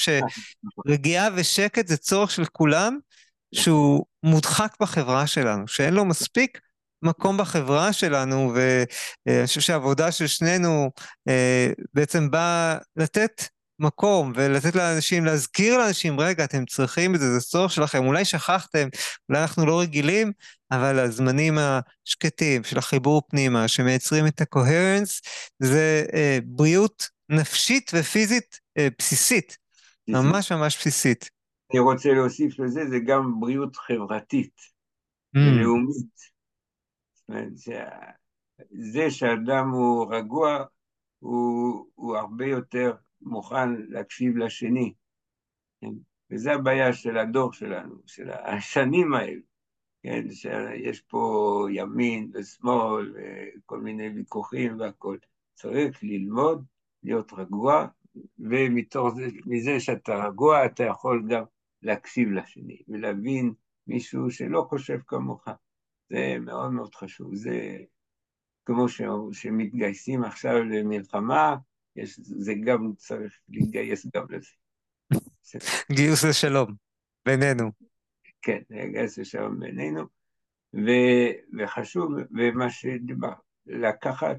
שרגיעה 0.86 1.28
ושקט 1.34 1.86
זה 1.86 1.96
צורך 1.96 2.30
של 2.30 2.44
כולם, 2.44 2.98
שהוא 3.54 4.04
מודחק 4.22 4.76
בחברה 4.80 5.26
שלנו, 5.26 5.68
שאין 5.68 5.94
לו 5.94 6.04
מספיק 6.04 6.60
מקום 7.02 7.36
בחברה 7.36 7.92
שלנו, 7.92 8.52
ואני 8.54 9.46
חושב 9.46 9.60
שהעבודה 9.60 10.12
של 10.12 10.26
שנינו 10.26 10.90
אה, 11.28 11.68
בעצם 11.94 12.30
באה 12.30 12.78
לתת 12.96 13.42
מקום 13.78 14.32
ולתת 14.34 14.74
לאנשים, 14.74 15.24
להזכיר 15.24 15.78
לאנשים, 15.78 16.20
רגע, 16.20 16.44
אתם 16.44 16.64
צריכים 16.64 17.14
את 17.14 17.20
זה, 17.20 17.38
זה 17.38 17.40
צורך 17.40 17.72
שלכם, 17.72 18.06
אולי 18.06 18.24
שכחתם, 18.24 18.88
אולי 19.28 19.42
אנחנו 19.42 19.66
לא 19.66 19.80
רגילים, 19.80 20.32
אבל 20.70 20.98
הזמנים 20.98 21.54
השקטים 21.58 22.64
של 22.64 22.78
החיבור 22.78 23.22
פנימה, 23.28 23.68
שמייצרים 23.68 24.26
את 24.26 24.40
הקוהרנס, 24.40 25.22
זה 25.58 26.04
אה, 26.14 26.38
בריאות 26.44 27.08
נפשית 27.28 27.90
ופיזית 27.94 28.60
אה, 28.78 28.88
בסיסית, 28.98 29.56
ממש 30.08 30.52
ממש 30.52 30.78
בסיסית. 30.78 31.30
אני 31.72 31.80
רוצה 31.80 32.12
להוסיף 32.12 32.58
לזה, 32.58 32.80
זה 32.90 32.98
גם 33.06 33.40
בריאות 33.40 33.76
חברתית 33.76 34.54
mm. 35.36 35.40
ולאומית. 35.40 36.16
זה 38.92 39.10
שאדם 39.10 39.70
הוא 39.70 40.14
רגוע, 40.14 40.64
הוא, 41.18 41.86
הוא 41.94 42.16
הרבה 42.16 42.46
יותר 42.46 42.92
מוכן 43.26 43.74
להקשיב 43.88 44.36
לשני. 44.36 44.92
כן? 45.80 45.92
וזו 46.30 46.50
הבעיה 46.50 46.92
של 46.92 47.18
הדור 47.18 47.52
שלנו, 47.52 47.94
של 48.06 48.30
השנים 48.30 49.14
האלה, 49.14 49.40
כן? 50.02 50.30
שיש 50.30 51.00
פה 51.00 51.66
ימין 51.70 52.30
ושמאל 52.34 53.14
וכל 53.56 53.80
מיני 53.80 54.08
ויכוחים 54.08 54.80
והכול. 54.80 55.18
צריך 55.54 56.04
ללמוד, 56.04 56.64
להיות 57.02 57.32
רגוע, 57.32 57.86
ומזה 58.38 59.80
שאתה 59.80 60.14
רגוע 60.26 60.66
אתה 60.66 60.84
יכול 60.84 61.26
גם 61.28 61.44
להקשיב 61.82 62.30
לשני 62.30 62.82
ולהבין 62.88 63.54
מישהו 63.86 64.30
שלא 64.30 64.66
חושב 64.68 64.98
כמוך. 65.06 65.48
זה 66.10 66.36
מאוד 66.40 66.72
מאוד 66.72 66.94
חשוב. 66.94 67.34
זה 67.34 67.78
כמו 68.64 68.86
שמתגייסים 69.32 70.24
עכשיו 70.24 70.64
למלחמה, 70.64 71.56
יש, 71.96 72.20
זה 72.20 72.52
גם 72.64 72.92
צריך 72.96 73.38
להתגייס 73.48 74.06
גם 74.14 74.26
לזה. 74.30 74.50
גיוס 75.92 76.24
לשלום, 76.24 76.74
בינינו. 77.26 77.70
כן, 78.42 78.62
גיוס 78.92 79.18
לשלום 79.18 79.60
בינינו, 79.60 80.02
ו, 80.74 80.90
וחשוב, 81.58 82.12
ומה 82.30 82.70
שדיבר, 82.70 83.32
לקחת, 83.66 84.36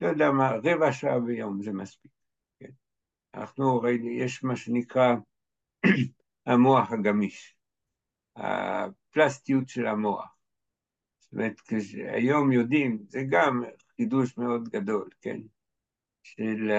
לא 0.00 0.08
יודע 0.08 0.30
מה, 0.30 0.50
רבע 0.64 0.92
שעה 0.92 1.20
ביום 1.20 1.62
זה 1.62 1.72
מספיק. 1.72 2.10
כן? 2.60 2.70
אנחנו 3.34 3.80
ראינו, 3.80 4.08
יש 4.08 4.44
מה 4.44 4.56
שנקרא 4.56 5.14
המוח 6.46 6.92
הגמיש, 6.92 7.56
הפלסטיות 8.36 9.68
של 9.68 9.86
המוח. 9.86 10.36
זאת 11.20 11.32
אומרת, 11.32 11.60
היום 12.12 12.52
יודעים, 12.52 12.98
זה 13.08 13.22
גם 13.30 13.62
חידוש 13.96 14.38
מאוד 14.38 14.68
גדול, 14.68 15.08
כן? 15.20 15.40
של, 16.24 16.70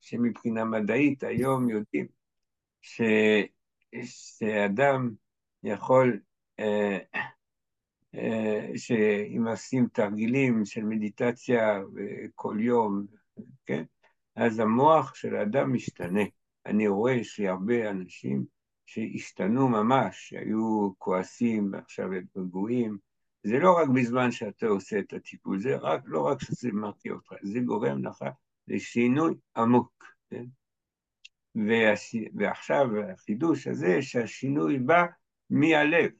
שמבחינה 0.00 0.64
מדעית 0.64 1.22
היום 1.22 1.68
יודעים 1.70 2.06
ש, 2.82 3.00
שאדם 4.04 5.10
יכול, 5.62 6.20
אה, 6.58 6.98
אה, 8.14 8.68
שאם 8.76 9.48
עושים 9.48 9.86
תרגילים 9.92 10.64
של 10.64 10.84
מדיטציה 10.84 11.80
כל 12.34 12.56
יום, 12.60 13.06
כן? 13.66 13.84
אז 14.36 14.58
המוח 14.58 15.14
של 15.14 15.36
האדם 15.36 15.72
משתנה. 15.72 16.22
אני 16.66 16.88
רואה 16.88 17.24
שהרבה 17.24 17.90
אנשים 17.90 18.44
שהשתנו 18.86 19.68
ממש, 19.68 20.28
שהיו 20.28 20.90
כועסים 20.98 21.70
ועכשיו 21.72 22.12
הם 22.12 22.24
רגועים, 22.36 22.98
זה 23.44 23.58
לא 23.58 23.78
רק 23.78 23.88
בזמן 23.88 24.30
שאתה 24.30 24.66
עושה 24.66 24.98
את 24.98 25.12
הטיפול, 25.12 25.60
זה 25.60 25.76
רק, 25.76 26.02
לא 26.04 26.26
רק 26.26 26.42
שזה 26.42 26.72
מרתיע 26.72 27.12
אותך, 27.12 27.32
זה 27.42 27.60
גורם 27.60 28.04
לך 28.04 28.24
לשינוי 28.68 29.34
עמוק, 29.56 30.04
כן? 30.30 30.44
והש... 31.54 32.16
ועכשיו 32.34 32.86
החידוש 33.12 33.66
הזה 33.66 34.02
שהשינוי 34.02 34.78
בא 34.78 35.04
מהלב. 35.50 36.10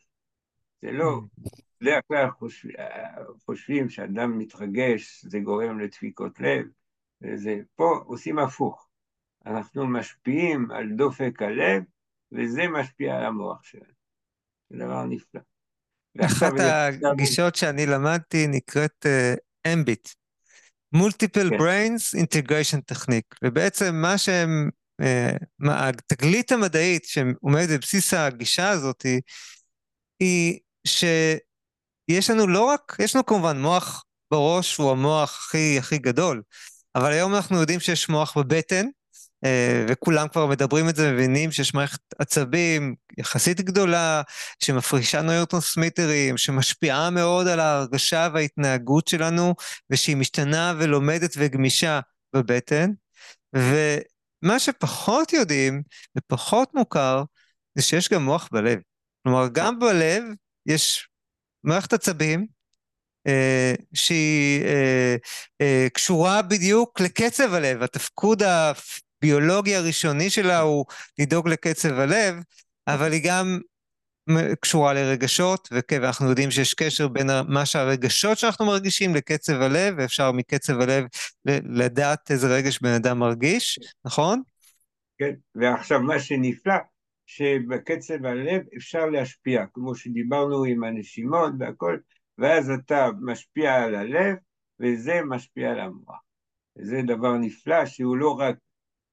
זה 0.83 0.93
לא, 0.93 1.21
בדרך 1.81 2.03
כלל 2.09 2.31
חושב, 2.31 2.69
חושבים 3.45 3.89
שאדם 3.89 4.39
מתרגש, 4.39 5.25
זה 5.25 5.39
גורם 5.39 5.81
לדפיקות 5.81 6.41
לב, 6.41 6.67
וזה, 7.23 7.61
פה 7.75 8.03
עושים 8.07 8.39
הפוך. 8.39 8.89
אנחנו 9.47 9.87
משפיעים 9.87 10.71
על 10.71 10.89
דופק 10.97 11.43
הלב, 11.43 11.83
וזה 12.33 12.63
משפיע 12.69 13.17
על 13.17 13.25
המוח 13.25 13.63
שלנו. 13.63 13.93
זה 14.71 14.77
דבר 14.77 15.05
נפלא. 15.05 15.41
אחת 16.21 16.53
הגישות 17.13 17.55
שאני 17.55 17.87
למדתי 17.87 18.47
נקראת 18.49 19.07
אמביט, 19.73 20.09
uh, 20.09 20.22
Multiple 20.97 21.51
כן. 21.51 21.57
Brains 21.57 22.19
Integration 22.19 22.95
Technique, 22.95 23.37
ובעצם 23.45 23.95
מה 23.95 24.19
שהם, 24.19 24.71
מה, 25.59 25.89
התגלית 25.89 26.53
המדעית 26.53 27.05
שעומדת 27.05 27.69
בבסיס 27.69 28.15
הגישה 28.15 28.69
הזאת 28.69 29.07
היא 30.21 30.59
שיש 30.87 32.31
לנו 32.31 32.47
לא 32.47 32.65
רק, 32.65 32.97
יש 32.99 33.15
לנו 33.15 33.27
כמובן 33.27 33.61
מוח 33.61 34.05
בראש 34.31 34.77
הוא 34.77 34.91
המוח 34.91 35.47
הכי 35.47 35.79
הכי 35.79 35.99
גדול, 35.99 36.43
אבל 36.95 37.13
היום 37.13 37.35
אנחנו 37.35 37.61
יודעים 37.61 37.81
שיש 37.81 38.09
מוח 38.09 38.39
בבטן, 38.39 38.87
אה, 38.87 38.91
וכולם 39.89 40.29
כבר 40.29 40.47
מדברים 40.47 40.89
את 40.89 40.97
זה, 40.97 41.13
מבינים 41.13 41.53
שיש 41.53 41.75
מערכת 41.75 42.01
עצבים 42.19 42.95
יחסית 43.19 43.61
גדולה, 43.61 44.23
שמפרישה 44.63 45.23
נוירוטרנסמיטרים, 45.23 46.37
שמשפיעה 46.37 47.11
מאוד 47.11 47.47
על 47.47 47.61
ההרגשה 47.61 48.29
וההתנהגות 48.35 49.09
שלנו, 49.09 49.55
ושהיא 49.91 50.17
משתנה 50.17 50.75
ולומדת 50.79 51.35
וגמישה 51.37 52.01
בבטן. 52.35 52.91
ומה 53.55 54.59
שפחות 54.59 55.33
יודעים 55.33 55.83
ופחות 56.19 56.75
מוכר, 56.75 57.23
זה 57.75 57.83
שיש 57.83 58.09
גם 58.09 58.25
מוח 58.25 58.49
בלב. 58.53 58.79
כלומר, 59.23 59.49
גם 59.53 59.79
בלב 59.79 60.23
יש 60.67 61.09
מערכת 61.65 61.93
עצבים, 61.93 62.47
אה, 63.27 63.75
שהיא 63.95 64.65
אה, 64.65 65.17
אה, 65.61 65.87
קשורה 65.93 66.43
בדיוק 66.43 67.01
לקצב 67.01 67.55
הלב, 67.55 67.83
התפקוד 67.83 68.43
הביולוגי 69.23 69.77
הראשוני 69.77 70.31
שלה 70.31 70.61
הוא 70.61 70.85
לדאוג 71.19 71.49
לקצב 71.49 71.99
הלב, 71.99 72.35
אבל 72.87 73.13
היא 73.13 73.23
גם 73.25 73.59
קשורה 74.61 74.93
לרגשות, 74.93 75.69
ואנחנו 75.91 76.29
יודעים 76.29 76.51
שיש 76.51 76.75
קשר 76.75 77.09
בין 77.09 77.27
מה 77.49 77.67
שהרגשות 77.67 78.39
שאנחנו 78.39 78.67
מרגישים 78.67 79.15
לקצב 79.15 79.61
הלב, 79.61 79.95
ואפשר 79.99 80.33
מקצב 80.33 80.81
הלב 80.81 81.05
לדעת 81.65 82.31
איזה 82.31 82.57
רגש 82.57 82.81
בן 82.81 82.93
אדם 82.93 83.19
מרגיש, 83.19 83.79
נכון? 84.05 84.43
כן, 85.19 85.35
ועכשיו 85.55 86.03
מה 86.03 86.21
שנפלא, 86.21 86.75
שבקצב 87.27 88.25
הלב 88.25 88.63
אפשר 88.77 89.07
להשפיע, 89.07 89.65
כמו 89.75 89.95
שדיברנו 89.95 90.65
עם 90.65 90.85
הנשימות 90.85 91.53
והכל, 91.59 91.99
ואז 92.39 92.71
אתה 92.71 93.09
משפיע 93.21 93.75
על 93.75 93.95
הלב, 93.95 94.37
וזה 94.81 95.21
משפיע 95.29 95.71
על 95.71 95.81
המוח. 95.81 96.21
וזה 96.79 97.01
דבר 97.07 97.37
נפלא 97.37 97.87
שהוא 97.87 98.17
לא 98.17 98.31
רק 98.39 98.57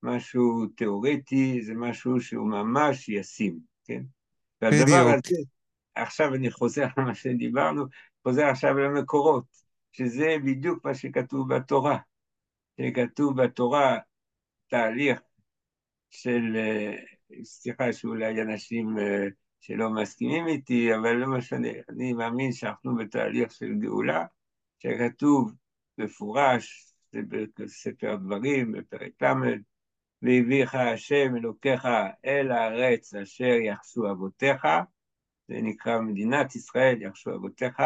משהו 0.03 0.65
תיאורטי, 0.75 1.61
זה 1.61 1.73
משהו 1.73 2.21
שהוא 2.21 2.47
ממש 2.47 3.09
ישים, 3.09 3.59
כן? 3.85 4.03
והדבר 4.61 4.83
בדיוק. 4.83 5.25
הזה, 5.25 5.35
עכשיו 5.95 6.35
אני 6.35 6.51
חוזר 6.51 6.87
למה 6.97 7.15
שדיברנו, 7.15 7.85
חוזר 8.23 8.45
עכשיו 8.45 8.77
למקורות, 8.77 9.45
שזה 9.91 10.35
בדיוק 10.45 10.85
מה 10.85 10.95
שכתוב 10.95 11.55
בתורה. 11.55 11.97
שכתוב 12.81 13.41
בתורה 13.41 13.97
תהליך 14.67 15.21
של, 16.09 16.55
אה, 16.55 16.95
סליחה 17.43 17.93
שאולי 17.93 18.41
אנשים 18.41 18.97
אה, 18.99 19.27
שלא 19.59 19.89
מסכימים 19.89 20.47
איתי, 20.47 20.95
אבל 20.95 21.13
לא 21.13 21.27
משנה, 21.27 21.67
אני 21.89 22.13
מאמין 22.13 22.51
שאנחנו 22.51 22.95
בתהליך 22.95 23.51
של 23.51 23.73
גאולה, 23.79 24.25
שכתוב 24.79 25.53
מפורש, 25.97 26.93
זה 27.11 27.19
בספר 27.59 28.15
דברים, 28.15 28.71
בפרק 28.71 29.23
ל', 29.23 29.25
והביאך 30.21 30.75
השם 30.75 31.35
אלוקיך 31.35 31.87
אל 32.25 32.51
הארץ 32.51 33.13
אשר 33.13 33.43
יחשו 33.45 34.11
אבותיך, 34.11 34.67
זה 35.47 35.55
נקרא 35.61 35.99
מדינת 35.99 36.55
ישראל, 36.55 37.01
יחשו 37.01 37.35
אבותיך, 37.35 37.81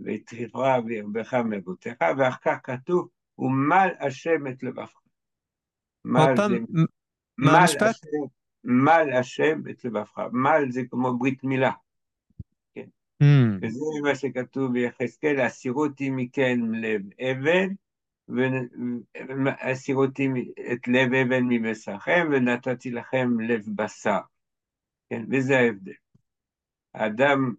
ותבחרה 0.00 0.78
וירבך 0.86 1.34
מאבותיך, 1.34 1.96
ואחר 2.18 2.38
כך 2.44 2.58
כתוב, 2.62 3.08
ומל 3.38 3.88
השם 4.00 4.46
את 4.46 4.62
לבבך. 4.62 4.92
עוד 6.04 6.36
פעם, 6.36 6.64
מה 7.38 7.60
המשפט? 7.60 7.96
מל 8.64 9.12
השם 9.18 9.60
את 9.70 9.84
לבבך. 9.84 10.18
מל 10.32 10.70
זה 10.70 10.82
כמו 10.90 11.18
ברית 11.18 11.44
מילה. 11.44 11.70
כן. 12.74 12.86
Mm. 13.22 13.26
וזה 13.62 13.84
מה 14.02 14.14
שכתוב 14.14 14.72
ביחזקאל, 14.72 15.40
הסירותי 15.40 16.10
מכן 16.10 16.60
לב 16.72 17.02
אבן, 17.20 17.74
והסירותי 18.28 20.28
את 20.72 20.88
לב 20.88 21.14
אבן 21.14 21.44
מבשרכם, 21.48 22.28
ונתתי 22.32 22.90
לכם 22.90 23.40
לב 23.40 23.64
בשר. 23.74 24.20
כן, 25.10 25.24
וזה 25.30 25.58
ההבדל. 25.58 25.92
האדם, 26.94 27.54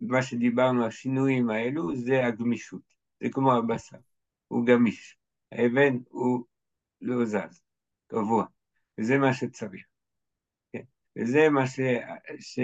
מה 0.00 0.22
שדיברנו, 0.22 0.86
השינויים 0.86 1.50
האלו, 1.50 1.96
זה 1.96 2.26
הגמישות. 2.26 2.82
זה 3.20 3.28
כמו 3.30 3.52
הבשר, 3.52 3.98
הוא 4.48 4.66
גמיש. 4.66 5.16
האבן 5.52 5.96
הוא 6.08 6.44
לא 7.00 7.24
זז, 7.24 7.62
קבוע, 8.06 8.44
וזה 8.98 9.18
מה 9.18 9.34
שצריך. 9.34 9.86
וזה 11.18 11.48
מה 11.50 11.66
ש... 11.66 11.80
ש... 12.38 12.58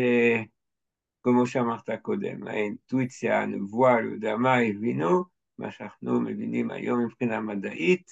כמו 1.23 1.47
שאמרת 1.47 1.90
קודם, 2.03 2.47
האינטואיציה, 2.47 3.42
הנבואה, 3.42 4.01
לא 4.01 4.12
יודע 4.12 4.37
מה, 4.37 4.59
הבינו, 4.59 5.25
מה 5.59 5.71
שאנחנו 5.71 6.21
מבינים 6.21 6.71
היום 6.71 7.05
מבחינה 7.05 7.40
מדעית, 7.40 8.11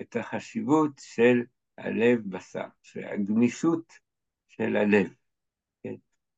את 0.00 0.16
החשיבות 0.16 0.90
של 0.98 1.42
הלב 1.78 2.20
בשר, 2.26 2.66
של 2.82 3.04
הגמישות 3.04 3.92
של 4.48 4.76
הלב. 4.76 5.14
כן? 5.82 5.94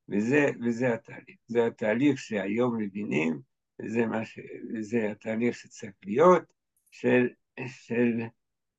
וזה, 0.08 0.46
וזה 0.66 0.94
התהליך. 0.94 1.36
זה 1.46 1.66
התהליך 1.66 2.18
שהיום 2.18 2.78
מבינים, 2.78 3.40
וזה, 3.82 4.04
ש... 4.24 4.38
וזה 4.74 5.10
התהליך 5.10 5.56
שצריך 5.56 5.92
להיות, 6.04 6.42
של, 6.90 7.28
של 7.66 8.20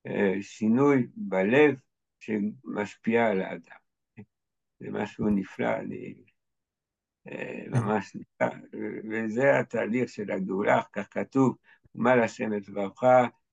uh, 0.07 0.11
שינוי 0.41 1.07
בלב 1.15 1.75
שמשפיע 2.19 3.27
על 3.27 3.41
האדם. 3.41 3.77
זה 4.79 4.87
משהו 4.91 5.29
נפלא, 5.29 5.77
אני 5.79 5.95
אה, 5.95 6.26
ממש 7.67 8.15
נפלא, 8.15 8.47
וזה 9.11 9.59
התהליך 9.59 10.09
של 10.09 10.31
הגאולה, 10.31 10.81
כך 10.93 11.07
כתוב, 11.11 11.55
מה 11.95 12.15
להשם 12.15 12.53
את 12.53 12.69
דברך, 12.69 13.03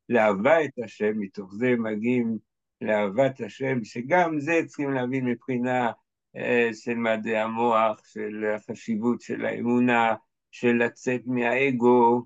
לאהבה 0.08 0.64
את 0.64 0.78
השם, 0.84 1.12
מתוך 1.18 1.54
זה 1.54 1.74
מגיעים 1.78 2.38
לאהבת 2.80 3.40
השם, 3.40 3.84
שגם 3.84 4.40
זה 4.40 4.60
צריכים 4.66 4.90
להבין 4.90 5.24
מבחינה 5.24 5.90
אה, 6.36 6.68
של 6.72 6.94
מדעי 6.94 7.38
המוח, 7.38 8.04
של 8.06 8.44
החשיבות 8.56 9.20
של 9.20 9.44
האמונה, 9.44 10.14
של 10.50 10.72
לצאת 10.72 11.20
מהאגו, 11.26 12.24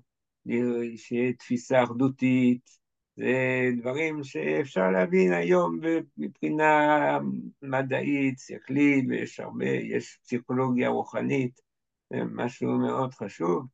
שיהיה 0.95 1.33
תפיסה 1.33 1.83
אחדותית, 1.83 2.69
זה 3.17 3.69
דברים 3.77 4.23
שאפשר 4.23 4.91
להבין 4.91 5.33
היום 5.33 5.79
מבחינה 6.17 7.17
מדעית, 7.61 8.39
שכלית, 8.39 9.05
ויש 9.09 9.39
הרבה, 9.39 9.65
יש 9.65 10.17
פסיכולוגיה 10.23 10.89
רוחנית, 10.89 11.61
זה 12.09 12.17
משהו 12.31 12.77
מאוד 12.77 13.13
חשוב. 13.13 13.65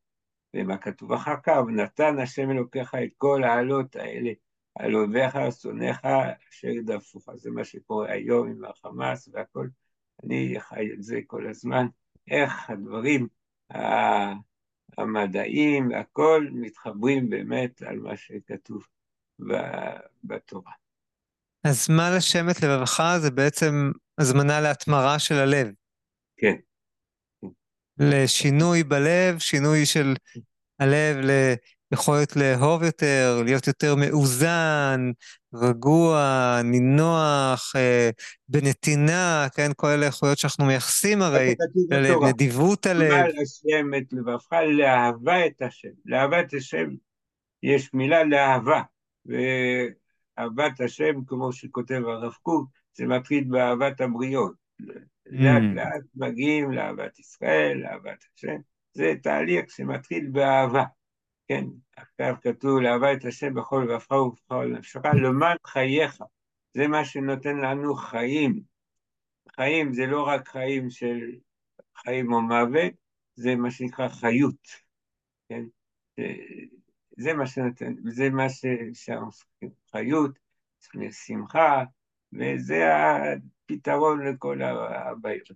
ומה 0.54 0.78
כתוב 0.78 1.12
אחר 1.12 1.34
כך, 1.42 1.56
ונתן 1.66 2.18
השם 2.18 2.50
אלוקיך 2.50 2.94
את 2.94 3.10
כל 3.16 3.44
העלות 3.44 3.96
האלה, 3.96 4.30
על 4.74 4.96
אויביך, 4.96 5.38
שונאיך, 5.60 6.00
אשר 6.50 6.68
ידפוך. 6.68 7.34
זה 7.34 7.50
מה 7.50 7.64
שקורה 7.64 8.12
היום 8.12 8.48
עם 8.48 8.64
החמאס 8.64 9.28
והכל. 9.32 9.68
אני 10.24 10.54
חי 10.58 10.92
את 10.92 11.02
זה 11.02 11.20
כל 11.26 11.48
הזמן, 11.48 11.86
איך 12.30 12.70
הדברים 12.70 13.28
המדעיים 14.98 15.88
והכל 15.90 16.46
מתחברים 16.52 17.30
באמת 17.30 17.82
על 17.82 17.98
מה 17.98 18.16
שכתוב. 18.16 18.86
בתורה. 20.24 20.72
אז 21.68 21.90
מה 21.90 22.16
לשם 22.16 22.50
את 22.50 22.62
לבבך 22.62 23.16
זה 23.20 23.30
בעצם 23.30 23.90
הזמנה 24.18 24.60
להתמרה 24.60 25.18
של 25.18 25.34
הלב. 25.34 25.68
כן. 26.36 26.54
לשינוי 27.98 28.82
בלב, 28.82 29.38
שינוי 29.38 29.86
של 29.86 30.14
הלב 30.78 31.16
יכולת 31.92 32.36
לאהוב 32.36 32.82
יותר, 32.82 33.42
להיות 33.44 33.66
יותר 33.66 33.94
מאוזן, 33.94 35.10
רגוע, 35.54 36.60
נינוח, 36.64 37.72
אה, 37.76 38.10
בנתינה, 38.48 39.46
כן, 39.54 39.70
כל 39.76 39.86
אלה 39.86 40.06
איכויות 40.06 40.38
שאנחנו 40.38 40.64
מייחסים 40.64 41.22
הרי 41.22 41.54
ללב, 41.90 42.24
נדיבות 42.28 42.86
הלב. 42.86 43.12
על 43.12 43.32
השם 43.42 43.94
את 43.98 44.12
לבבך, 44.12 44.52
לאהבה 44.52 45.46
את 45.46 45.62
השם. 45.62 45.88
לאהבת 46.04 46.54
השם 46.54 46.88
יש 47.62 47.90
מילה 47.94 48.24
לאהבה, 48.24 48.82
ואהבת 50.38 50.80
השם, 50.80 51.24
כמו 51.26 51.52
שכותב 51.52 52.02
הרב 52.06 52.32
קוק, 52.42 52.68
זה 52.94 53.06
מתחיל 53.06 53.44
באהבת 53.44 54.00
הבריות. 54.00 54.54
לאט 55.26 55.62
mm. 55.62 55.74
לאט 55.74 56.02
מגיעים 56.14 56.72
לאהבת 56.72 57.18
ישראל, 57.18 57.78
לאהבת 57.78 58.24
השם. 58.34 58.56
זה 58.92 59.12
תהליך 59.22 59.70
שמתחיל 59.70 60.28
באהבה. 60.32 60.84
כן, 61.48 61.64
עכשיו 61.96 62.34
כתוב 62.42 62.80
לאהבה 62.80 63.12
את 63.12 63.24
השם 63.24 63.54
בכל 63.54 63.86
לבבך 63.88 64.10
ובכל 64.10 64.66
נפשך, 64.66 65.00
למען 65.22 65.56
חייך. 65.66 66.22
זה 66.74 66.88
מה 66.88 67.04
שנותן 67.04 67.56
לנו 67.56 67.94
חיים. 67.94 68.60
חיים 69.56 69.92
זה 69.92 70.06
לא 70.06 70.22
רק 70.22 70.48
חיים 70.48 70.90
של 70.90 71.32
חיים 71.96 72.32
או 72.32 72.42
מוות, 72.42 72.92
זה 73.34 73.56
מה 73.56 73.70
שנקרא 73.70 74.08
חיות. 74.08 74.66
כן? 75.48 75.64
זה 77.16 77.34
מה 77.34 77.46
שנותן, 77.46 77.94
זה 78.04 78.30
מה 78.30 78.46
שאנחנו 78.94 79.30
צריכים, 79.30 79.70
חיות, 79.96 80.38
צריכים 80.78 81.12
שמחה, 81.12 81.84
וזה 82.32 82.84
הפתרון 82.94 84.26
לכל 84.26 84.62
הבעיות. 84.62 85.50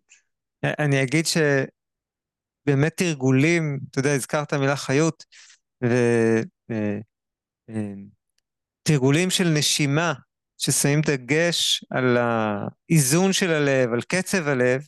אני 0.65 1.03
אגיד 1.03 1.25
שבאמת 1.27 2.97
תרגולים, 2.97 3.79
אתה 3.91 3.99
יודע, 3.99 4.13
הזכרת 4.15 4.55
מילה 4.55 4.77
חיות, 4.77 5.25
ותרגולים 8.87 9.21
אה, 9.21 9.25
אה, 9.25 9.31
של 9.31 9.49
נשימה, 9.49 10.13
ששמים 10.59 11.01
דגש 11.01 11.85
על 11.91 12.17
האיזון 12.17 13.33
של 13.33 13.51
הלב, 13.51 13.93
על 13.93 14.03
קצב 14.03 14.49
הלב, 14.49 14.87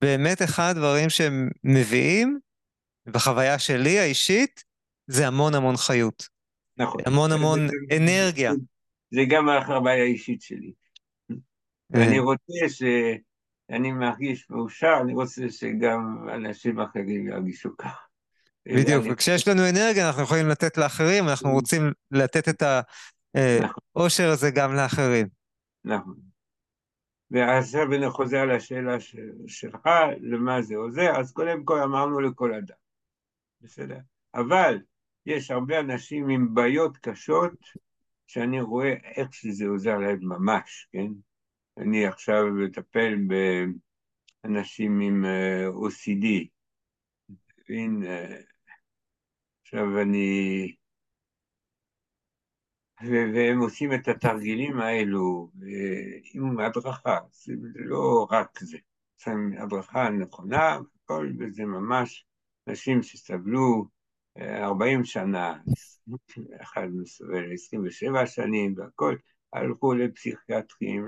באמת 0.00 0.42
אחד 0.42 0.70
הדברים 0.70 1.10
שהם 1.10 1.50
מביאים, 1.64 2.38
בחוויה 3.06 3.58
שלי 3.58 3.98
האישית, 3.98 4.64
זה 5.06 5.26
המון 5.26 5.54
המון 5.54 5.76
חיות. 5.76 6.28
נכון. 6.76 7.00
המון 7.06 7.32
המון 7.32 7.68
אנרגיה. 7.96 8.52
זה 9.12 9.20
גם 9.28 9.48
החוויה 9.48 10.02
האישית 10.02 10.42
שלי. 10.42 10.72
ואני 11.90 12.18
אה. 12.18 12.22
רוצה 12.22 12.68
ש... 12.68 12.82
אני 13.70 13.92
מרגיש 13.92 14.50
מאושר, 14.50 14.94
אני 15.02 15.14
רוצה 15.14 15.48
שגם 15.48 16.28
אנשים 16.34 16.80
אחרים 16.80 17.28
ירגישו 17.28 17.76
ככה. 17.76 18.04
בדיוק, 18.68 19.04
וכשיש 19.10 19.48
לנו 19.48 19.62
אנרגיה 19.70 20.06
אנחנו 20.08 20.22
יכולים 20.22 20.48
לתת 20.48 20.78
לאחרים, 20.78 21.28
אנחנו 21.28 21.50
mm. 21.50 21.52
רוצים 21.52 21.92
לתת 22.10 22.48
את 22.48 22.62
האושר 23.96 24.30
הזה 24.30 24.50
גם 24.50 24.74
לאחרים. 24.74 25.26
נכון. 25.84 26.16
ועכשיו 27.30 27.92
אני 27.92 28.10
חוזר 28.10 28.44
לשאלה 28.44 28.96
שלך, 29.46 29.88
למה 30.20 30.62
זה 30.62 30.76
עוזר, 30.76 31.20
אז 31.20 31.32
קודם 31.32 31.64
כל 31.64 31.80
אמרנו 31.80 32.20
לכל 32.20 32.54
אדם, 32.54 32.76
בסדר? 33.60 33.98
אבל 34.34 34.78
יש 35.26 35.50
הרבה 35.50 35.80
אנשים 35.80 36.28
עם 36.28 36.54
בעיות 36.54 36.96
קשות, 36.96 37.52
שאני 38.32 38.60
רואה 38.60 38.92
איך 38.92 39.34
שזה 39.34 39.66
עוזר 39.66 39.98
להם 39.98 40.18
ממש, 40.22 40.88
כן? 40.92 41.06
אני 41.78 42.06
עכשיו 42.06 42.44
מטפל 42.46 43.14
באנשים 44.44 45.00
עם 45.00 45.24
אה, 45.24 45.68
OCD, 45.68 46.26
והנה, 47.68 48.36
עכשיו 49.62 50.00
אני... 50.02 50.76
והם 53.02 53.58
עושים 53.58 53.94
את 53.94 54.08
התרגילים 54.08 54.78
האלו 54.78 55.50
עם 56.34 56.60
הדרכה, 56.60 57.18
זה 57.32 57.52
לא 57.74 58.26
רק 58.30 58.58
זה, 58.60 58.78
זה 59.24 59.30
הדרכה 59.62 60.08
נכונה, 60.10 60.78
הכל, 61.04 61.32
וזה 61.38 61.64
ממש 61.64 62.26
אנשים 62.68 63.02
שסבלו 63.02 63.84
40 64.38 64.98
אה, 64.98 65.04
שנה, 65.04 65.58
אחד 66.62 66.88
מסובל 66.92 67.52
27 67.52 68.26
שנים 68.26 68.74
והכל, 68.76 69.16
הלכו 69.52 69.94
לפסיכיאטרים, 69.94 71.06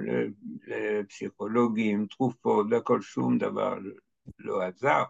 לפסיכולוגים, 0.67 2.07
תרופות, 2.07 2.67
והכל, 2.71 3.01
שום 3.01 3.39
דבר 3.39 3.75
לא 4.39 4.63
עזר, 4.63 5.03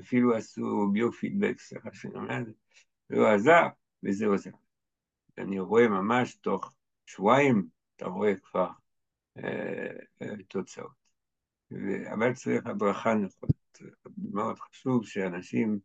אפילו 0.00 0.34
עשו 0.34 0.90
ביו-פידבק, 0.92 1.60
סליחה 1.60 1.88
שאני 1.92 2.14
אומר, 2.14 2.42
לא 3.10 3.26
עזר, 3.28 3.66
וזה 4.02 4.26
עוזר. 4.26 4.50
אני 5.38 5.60
רואה 5.60 5.88
ממש 5.88 6.34
תוך 6.34 6.74
שבועיים, 7.06 7.68
אתה 7.96 8.06
רואה 8.06 8.34
כבר 8.42 8.68
אה, 9.38 9.90
אה, 10.22 10.42
תוצאות. 10.48 10.98
ו... 11.70 12.12
אבל 12.14 12.34
צריך 12.34 12.66
הדרכה 12.66 13.14
נכונה. 13.14 13.52
מאוד 14.32 14.58
חשוב 14.58 15.06
שאנשים 15.06 15.78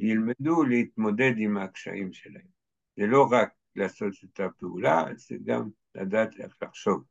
ילמדו 0.00 0.62
להתמודד 0.62 1.32
עם 1.36 1.56
הקשיים 1.56 2.12
שלהם. 2.12 2.46
זה 2.96 3.06
לא 3.06 3.28
רק 3.30 3.52
לעשות 3.76 4.12
את 4.24 4.40
הפעולה, 4.40 5.04
זה 5.16 5.36
גם 5.44 5.68
לדעת 5.94 6.40
איך 6.40 6.56
לחשוב. 6.62 7.04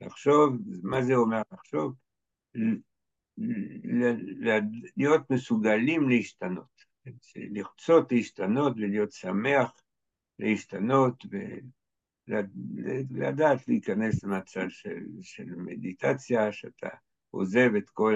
לחשוב, 0.00 0.56
מה 0.82 1.02
זה 1.02 1.14
אומר 1.14 1.42
לחשוב? 1.52 1.94
להיות 4.96 5.30
מסוגלים 5.30 6.08
להשתנות. 6.08 6.84
לרצות 7.36 8.12
להשתנות 8.12 8.76
ולהיות 8.76 9.12
שמח 9.12 9.82
להשתנות 10.38 11.24
ולדעת 12.28 13.68
להיכנס 13.68 14.24
למצב 14.24 14.68
של, 14.68 15.04
של 15.22 15.44
מדיטציה, 15.44 16.52
שאתה 16.52 16.88
עוזב 17.30 17.70
את 17.78 17.90
כל 17.90 18.14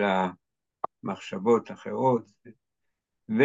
המחשבות 1.03 1.71
האחרות. 1.71 2.33
ו, 3.29 3.43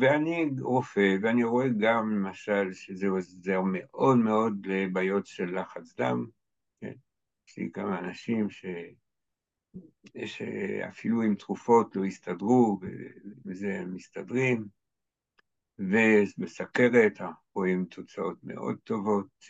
ואני 0.00 0.50
רופא, 0.60 1.16
ואני 1.22 1.44
רואה 1.44 1.66
גם 1.78 2.10
למשל 2.10 2.72
שזה 2.72 3.06
עוזר 3.08 3.60
מאוד 3.64 4.18
מאוד 4.18 4.66
לבעיות 4.66 5.26
של 5.26 5.60
לחץ 5.60 5.94
דם. 5.96 6.26
כן? 6.80 6.92
יש 7.48 7.58
לי 7.58 7.70
כמה 7.72 7.98
אנשים 7.98 8.50
ש... 8.50 8.66
שאפילו 10.26 11.22
עם 11.22 11.34
תרופות 11.34 11.96
לא 11.96 12.04
הסתדרו, 12.04 12.80
וזה 13.46 13.84
מסתדרים. 13.86 14.64
ובסכרת 15.78 17.20
אנחנו 17.20 17.42
רואים 17.54 17.84
תוצאות 17.84 18.38
מאוד 18.42 18.78
טובות, 18.84 19.44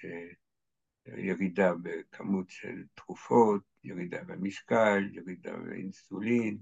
ירידה 1.07 1.73
בכמות 1.83 2.51
של 2.51 2.85
תרופות, 2.95 3.63
ירידה 3.85 4.25
במשקל, 4.25 5.09
ירידה 5.13 5.57
באינסולין, 5.57 6.59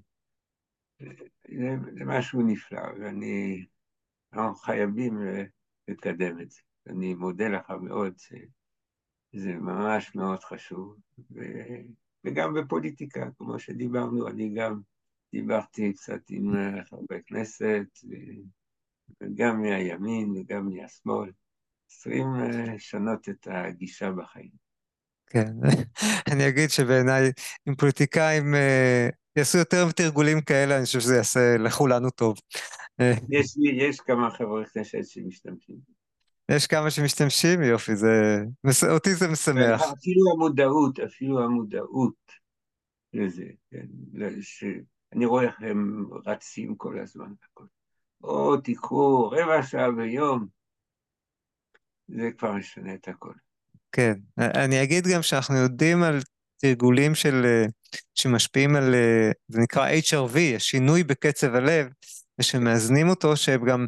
זה, 1.01 1.77
זה 1.99 2.05
משהו 2.05 2.43
נפלא, 2.43 2.83
ואני, 3.01 3.65
אנחנו 4.33 4.55
חייבים 4.55 5.19
לקדם 5.89 6.41
את 6.41 6.51
זה. 6.51 6.61
אני 6.87 7.15
מודה 7.15 7.49
לך 7.49 7.71
מאוד 7.71 8.15
שזה 8.19 9.53
ממש 9.53 10.15
מאוד 10.15 10.45
חשוב, 10.45 10.97
ו, 11.31 11.41
וגם 12.25 12.55
בפוליטיקה, 12.55 13.29
כמו 13.39 13.59
שדיברנו, 13.59 14.29
אני 14.29 14.55
גם 14.55 14.81
דיברתי 15.33 15.93
קצת 15.93 16.21
עם 16.31 16.53
חברי 16.85 17.23
כנסת, 17.27 17.87
ו... 18.11 18.15
וגם 19.23 19.63
מהימין 19.63 20.31
וגם 20.37 20.69
מהשמאל, 20.69 21.31
צריכים 21.87 22.27
אה, 22.35 22.75
לשנות 22.75 23.29
את 23.29 23.49
הגישה 23.51 24.13
בחיים. 24.13 24.51
כן, 25.27 25.53
אני 26.33 26.49
אגיד 26.49 26.71
שבעיניי, 26.71 27.33
אם 27.69 27.75
פוליטיקאים 27.75 28.55
אה, 28.55 29.09
יעשו 29.37 29.59
יותר 29.59 29.93
תרגולים 29.93 30.41
כאלה, 30.41 30.77
אני 30.77 30.85
חושב 30.85 31.01
שזה 31.01 31.17
יעשה 31.17 31.57
לכולנו 31.59 32.11
טוב. 32.11 32.39
יש 33.31 33.55
לי, 33.57 33.85
יש 33.85 34.01
כמה 34.01 34.31
חברי 34.31 34.65
כנסת 34.67 34.99
שמשתמשים. 35.05 35.77
יש 36.51 36.67
כמה 36.67 36.91
שמשתמשים? 36.91 37.63
יופי, 37.63 37.97
זה... 37.97 38.45
אותי 38.89 39.15
זה 39.15 39.29
משמח. 39.29 39.83
אפילו 39.83 40.33
המודעות, 40.35 41.01
אפילו 41.01 41.45
המודעות 41.45 42.15
לזה, 43.13 43.45
כן, 43.71 43.87
שאני 44.41 45.27
רואה 45.27 45.45
איך 45.45 45.55
הם 45.61 46.07
רצים 46.27 46.77
כל 46.77 46.99
הזמן. 46.99 47.33
או 48.23 48.57
תיקחו 48.57 49.29
רבע 49.31 49.63
שעה 49.63 49.91
ביום, 49.93 50.47
זה 52.09 52.31
כבר 52.39 52.53
משנה 52.53 52.95
את 52.95 53.09
הכל. 53.09 53.33
כן, 53.93 54.15
אני 54.39 54.83
אגיד 54.83 55.05
גם 55.15 55.23
שאנחנו 55.23 55.57
יודעים 55.57 56.03
על 56.03 56.21
תרגולים 56.57 57.15
של, 57.15 57.65
שמשפיעים 58.15 58.77
על, 58.77 58.95
זה 59.49 59.61
נקרא 59.61 59.89
HRV, 59.91 60.39
השינוי 60.57 61.05
בקצב 61.05 61.55
הלב, 61.55 61.87
ושמאזנים 62.39 63.09
אותו, 63.09 63.37
שהם 63.37 63.65
גם 63.65 63.87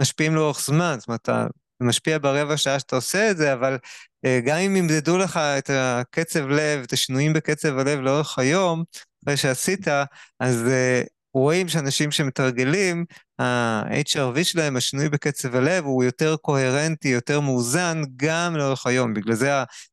משפיעים 0.00 0.34
לאורך 0.34 0.60
זמן, 0.60 0.96
זאת 0.98 1.08
אומרת, 1.08 1.20
אתה 1.22 1.46
משפיע 1.82 2.18
ברבע 2.18 2.56
שעה 2.56 2.78
שאתה 2.78 2.96
עושה 2.96 3.30
את 3.30 3.36
זה, 3.36 3.52
אבל 3.52 3.78
אה, 4.24 4.40
גם 4.44 4.56
אם 4.56 4.76
ימדדו 4.76 5.18
לך 5.18 5.36
את 5.36 5.70
הקצב 5.72 6.48
לב, 6.48 6.82
את 6.82 6.92
השינויים 6.92 7.32
בקצב 7.32 7.78
הלב 7.78 8.00
לאורך 8.00 8.38
היום, 8.38 8.82
אחרי 9.24 9.36
שעשית, 9.36 9.88
אז 10.40 10.68
אה, 10.68 11.02
רואים 11.34 11.68
שאנשים 11.68 12.10
שמתרגלים, 12.10 13.04
ה-HRV 13.38 14.44
שלהם, 14.44 14.76
השינוי 14.76 15.08
בקצב 15.08 15.56
הלב, 15.56 15.84
הוא 15.84 16.04
יותר 16.04 16.36
קוהרנטי, 16.36 17.08
יותר 17.08 17.40
מאוזן, 17.40 18.02
גם 18.16 18.56
לאורך 18.56 18.86
היום. 18.86 19.14
בגלל 19.14 19.34
זה 19.34 19.50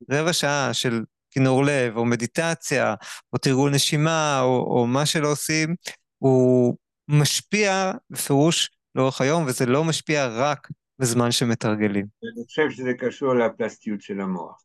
הרבע 0.09 0.33
שעה 0.33 0.73
של 0.73 1.03
כינור 1.31 1.65
לב, 1.65 1.97
או 1.97 2.05
מדיטציה, 2.05 2.95
או 3.33 3.37
תרגול 3.37 3.71
נשימה, 3.71 4.41
או, 4.41 4.77
או 4.77 4.87
מה 4.87 5.05
שלא 5.05 5.31
עושים, 5.31 5.75
הוא 6.17 6.77
משפיע 7.07 7.91
בפירוש 8.09 8.69
לאורך 8.95 9.21
היום, 9.21 9.45
וזה 9.47 9.65
לא 9.65 9.83
משפיע 9.83 10.27
רק 10.27 10.67
בזמן 10.99 11.31
שמתרגלים. 11.31 12.05
אני 12.23 12.45
חושב 12.45 12.69
שזה 12.69 12.93
קשור 12.93 13.33
לפלסטיות 13.33 14.01
של 14.01 14.21
המוח. 14.21 14.61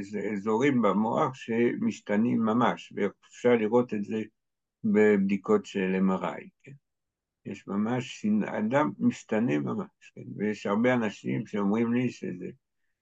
זה 0.00 0.20
אזורים 0.32 0.82
במוח 0.82 1.34
שמשתנים 1.34 2.42
ממש, 2.42 2.92
ואפשר 2.96 3.56
לראות 3.56 3.94
את 3.94 4.04
זה 4.04 4.22
בבדיקות 4.84 5.66
של 5.66 5.94
MRI, 6.08 6.48
כן? 6.62 6.72
יש 7.46 7.66
ממש, 7.66 8.26
אדם 8.46 8.90
משתנה 8.98 9.58
ממש, 9.58 10.12
כן? 10.14 10.22
ויש 10.36 10.66
הרבה 10.66 10.94
אנשים 10.94 11.46
שאומרים 11.46 11.92
לי 11.92 12.10
שזה, 12.10 12.46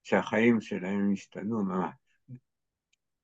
שהחיים 0.03 0.61
שלהם 0.61 1.13
השתנו 1.13 1.65
ממש. 1.65 1.95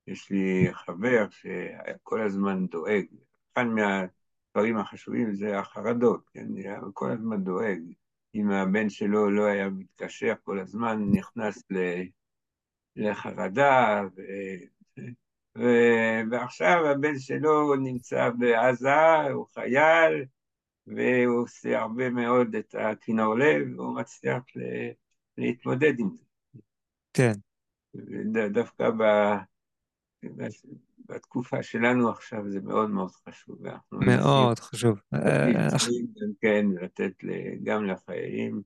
יש 0.07 0.31
לי 0.31 0.69
חבר 0.73 1.27
שכל 1.31 2.23
הזמן 2.23 2.67
דואג, 2.67 3.05
אחד 3.53 3.65
מהדברים 3.65 4.79
החשובים 4.79 5.35
זה 5.35 5.59
החרדות, 5.59 6.29
כן? 6.33 6.47
כל 6.93 7.11
הזמן 7.11 7.45
דואג. 7.45 7.81
אם 8.35 8.51
הבן 8.51 8.91
שלו 8.91 9.31
לא 9.31 9.45
היה 9.45 9.69
מתקשר 9.69 10.35
כל 10.45 10.59
הזמן, 10.59 11.03
נכנס 11.13 11.63
לחרדה, 12.97 14.03
ו... 14.17 14.21
ו... 15.59 15.63
ועכשיו 16.31 16.87
הבן 16.87 17.19
שלו 17.19 17.75
נמצא 17.77 18.31
בעזה, 18.39 19.23
הוא 19.33 19.47
חייל, 19.55 20.25
והוא 20.87 21.43
עושה 21.43 21.79
הרבה 21.79 22.11
מאוד 22.11 22.55
את 22.55 22.75
הכינור 22.79 23.35
לב, 23.39 23.79
והוא 23.79 24.01
מצליח. 24.01 24.43
להתמודד 25.39 26.01
עם 26.01 26.11
זה. 26.17 26.25
כן. 27.13 27.33
דווקא 28.53 28.91
ב... 28.91 29.03
בתקופה 31.07 31.63
שלנו 31.63 32.11
עכשיו 32.11 32.51
זה 32.51 32.61
מאוד 32.61 32.91
מאוד 32.91 33.11
חשוב. 33.11 33.59
מאוד 33.93 34.59
חשוב. 34.59 35.01
כן, 36.41 36.67
לתת 36.81 37.13
גם 37.63 37.85
לחיילים, 37.85 38.63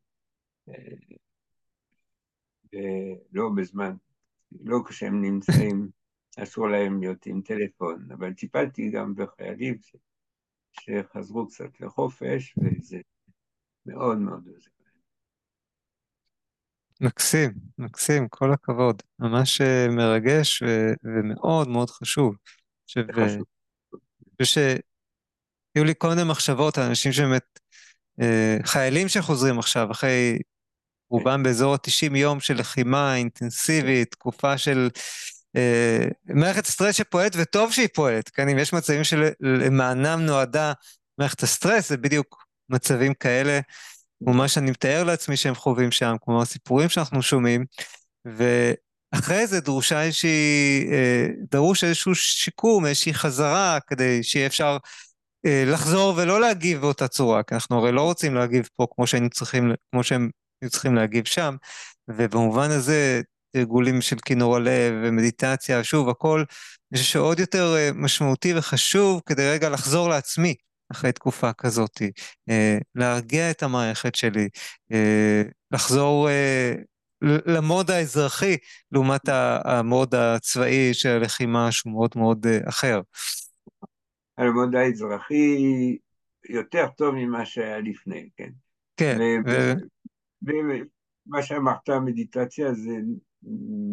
ולא 2.73 3.51
בזמן, 3.57 3.94
לא 4.61 4.79
כשהם 4.88 5.23
נמצאים, 5.23 5.88
אסור 6.42 6.68
להם 6.68 7.01
להיות 7.01 7.27
עם 7.27 7.42
טלפון, 7.42 8.09
אבל 8.12 8.33
טיפלתי 8.35 8.90
גם 8.90 9.14
בחיילים 9.14 9.79
שחזרו 10.73 11.46
קצת 11.46 11.81
לחופש, 11.81 12.55
וזה 12.59 13.01
מאוד 13.87 14.18
מאוד 14.18 14.49
עוזר. 14.49 14.80
מקסים, 17.00 17.52
מקסים, 17.78 18.28
כל 18.28 18.52
הכבוד. 18.52 19.02
ממש 19.18 19.60
אה, 19.60 19.88
מרגש 19.88 20.62
ו- 20.62 20.92
ומאוד 21.04 21.68
מאוד 21.68 21.90
חשוב. 21.90 22.36
חשוב. 22.88 23.44
שהיו 24.42 25.84
לי 25.84 25.94
כל 25.98 26.08
מיני 26.08 26.24
מחשבות 26.24 26.78
על 26.78 26.84
אנשים 26.84 27.12
שבאמת, 27.12 27.60
אה, 28.20 28.56
חיילים 28.64 29.08
שחוזרים 29.08 29.58
עכשיו, 29.58 29.90
אחרי 29.90 30.38
רובם 31.10 31.42
באזור 31.42 31.74
ה-90 31.74 32.16
יום 32.16 32.40
של 32.40 32.54
לחימה 32.54 33.16
אינטנסיבית, 33.16 34.10
תקופה 34.10 34.58
של 34.58 34.88
אה, 35.56 36.04
מערכת 36.24 36.66
סטרס 36.66 36.96
שפועלת, 36.96 37.32
וטוב 37.38 37.72
שהיא 37.72 37.88
פועלת, 37.94 38.28
כן, 38.28 38.48
אם 38.48 38.58
יש 38.58 38.72
מצבים 38.72 39.04
שלמענם 39.04 40.20
נועדה 40.20 40.72
מערכת 41.18 41.42
הסטרס, 41.42 41.88
זה 41.88 41.96
בדיוק 41.96 42.44
מצבים 42.68 43.14
כאלה. 43.14 43.60
כמו 44.24 44.35
מה 44.35 44.48
שאני 44.48 44.70
מתאר 44.70 45.04
לעצמי 45.04 45.37
שהם 45.37 45.54
חווים 45.54 45.90
שם, 45.90 46.16
כמו 46.20 46.42
הסיפורים 46.42 46.88
שאנחנו 46.88 47.22
שומעים, 47.22 47.64
ואחרי 48.24 49.46
זה 49.46 49.61
דרושה 49.61 50.02
איזושהי, 50.02 50.88
אה, 50.92 51.26
דרוש 51.50 51.85
איזשהו 51.85 52.14
שיקום, 52.14 52.87
איזושהי 52.87 53.14
חזרה, 53.14 53.78
כדי 53.87 54.22
שיהיה 54.22 54.46
אפשר 54.46 54.76
אה, 55.46 55.64
לחזור 55.66 56.14
ולא 56.16 56.40
להגיב 56.40 56.80
באותה 56.80 57.09
צורה, 57.09 57.42
כי 57.42 57.54
אנחנו 57.54 57.78
הרי 57.78 57.92
לא 57.92 58.02
רוצים 58.02 58.35
להגיב 58.35 58.68
פה 58.76 58.87
כמו 58.94 59.04
צריכים, 59.30 59.72
כמו 59.92 60.04
שהם 60.04 60.30
היו 60.62 60.70
צריכים 60.70 60.94
להגיב 60.94 61.24
שם, 61.24 61.56
ובמובן 62.09 62.70
הזה, 62.70 63.20
תרגולים 63.52 64.00
של 64.00 64.16
כינור 64.24 64.56
הלב 64.56 64.92
ומדיטציה, 65.02 65.85
שוב, 65.85 66.09
הכל, 66.09 66.44
אני 66.92 66.98
חושב 66.98 67.12
שעוד 67.12 67.40
יותר 67.40 67.74
אה, 67.76 67.90
משמעותי 67.94 68.54
וחשוב 68.56 69.20
כדי 69.26 69.50
רגע 69.50 69.68
לחזור 69.68 70.09
לעצמי. 70.09 70.54
אחרי 70.92 71.12
תקופה 71.12 71.53
כזאת, 71.53 72.03
אה, 72.50 72.79
להרגיע 72.94 73.50
את 73.50 73.62
המערכת 73.62 74.14
שלי, 74.14 74.48
אה, 74.92 75.42
לחזור 75.70 76.29
אה, 76.29 76.74
למוד 77.46 77.90
האזרחי 77.90 78.57
לעומת 78.92 79.29
המוד 79.64 80.14
הצבאי 80.14 80.94
של 80.94 81.09
הלחימה 81.09 81.72
שהוא 81.72 81.92
מאוד 81.92 82.11
מאוד 82.16 82.46
אחר. 82.68 83.00
המוד 84.38 84.74
האזרחי 84.74 85.96
יותר 86.48 86.87
טוב 86.96 87.14
ממה 87.14 87.46
שהיה 87.46 87.79
לפני, 87.79 88.29
כן. 88.37 88.50
כן. 88.96 89.18
ומה 90.42 91.42
שאמרת, 91.42 91.90
מדיטציה 91.90 92.74
זה 92.74 92.92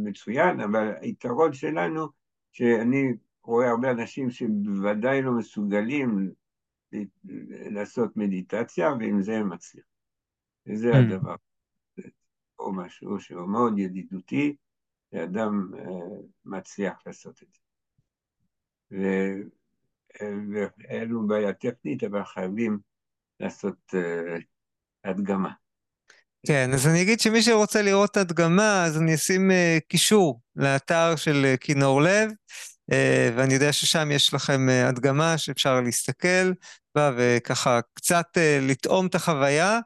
מצוין, 0.03 0.59
אבל 0.59 0.91
היתרון 1.01 1.53
שלנו, 1.53 2.07
שאני 2.51 3.13
רואה 3.43 3.69
הרבה 3.69 3.91
אנשים 3.91 4.29
שבוודאי 4.31 5.21
לא 5.21 5.31
מסוגלים 5.31 6.31
לעשות 7.71 8.17
מדיטציה, 8.17 8.89
ועם 8.99 9.21
זה 9.21 9.37
הם 9.37 9.49
מצליחים. 9.49 9.97
וזה 10.67 10.91
mm. 10.91 10.95
הדבר. 10.95 11.35
או 12.59 12.73
משהו 12.73 13.19
שהוא 13.19 13.49
מאוד 13.49 13.79
ידידותי, 13.79 14.55
שאדם 15.11 15.71
uh, 15.73 15.79
מצליח 16.45 16.93
לעשות 17.05 17.43
את 17.43 17.47
זה. 17.53 17.59
ואין 20.21 21.03
לנו 21.03 21.27
בעיה 21.27 21.53
טכנית, 21.53 22.03
אבל 22.03 22.23
חייבים 22.23 22.79
לעשות 23.39 23.93
uh, 23.95 24.41
הדגמה. 25.03 25.51
כן, 26.47 26.69
אז 26.73 26.87
אני 26.87 27.01
אגיד 27.01 27.19
שמי 27.19 27.41
שרוצה 27.41 27.81
לראות 27.81 28.17
הדגמה, 28.17 28.85
אז 28.85 29.01
אני 29.01 29.15
אשים 29.15 29.51
קישור 29.87 30.41
לאתר 30.55 31.15
של 31.15 31.55
כינור 31.59 32.01
לב, 32.01 32.29
אה, 32.29 32.35
ואני 33.35 33.53
יודע 33.53 33.73
ששם 33.73 34.11
יש 34.11 34.33
לכם 34.33 34.69
אה, 34.69 34.87
הדגמה 34.87 35.37
שאפשר 35.37 35.81
להסתכל 35.81 36.51
בה 36.95 37.11
וככה 37.17 37.79
קצת 37.93 38.25
אה, 38.37 38.59
לטעום 38.61 39.07
את 39.07 39.15
החוויה. 39.15 39.79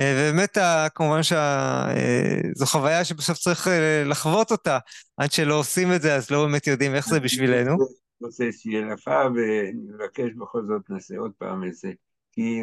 ובאמת, 0.00 0.58
כמובן 0.94 1.20
שזו 1.22 2.66
חוויה 2.66 3.04
שבסוף 3.04 3.38
צריך 3.38 3.68
לחוות 4.04 4.50
אותה. 4.50 4.78
עד 5.16 5.32
שלא 5.32 5.58
עושים 5.58 5.92
את 5.92 6.02
זה, 6.02 6.14
אז 6.14 6.30
לא 6.30 6.44
באמת 6.44 6.66
יודעים 6.66 6.94
איך 6.94 7.08
זה 7.08 7.20
בשבילנו. 7.20 7.70
אני 7.70 8.26
רוצה 8.26 8.44
שיהיה 8.52 8.92
יפה, 8.92 9.22
ונבקש 9.34 10.34
בכל 10.36 10.64
זאת 10.64 10.90
נעשה 10.90 11.18
עוד 11.18 11.32
פעם 11.38 11.64
את 11.64 11.74
זה. 11.74 11.92
כי 12.32 12.62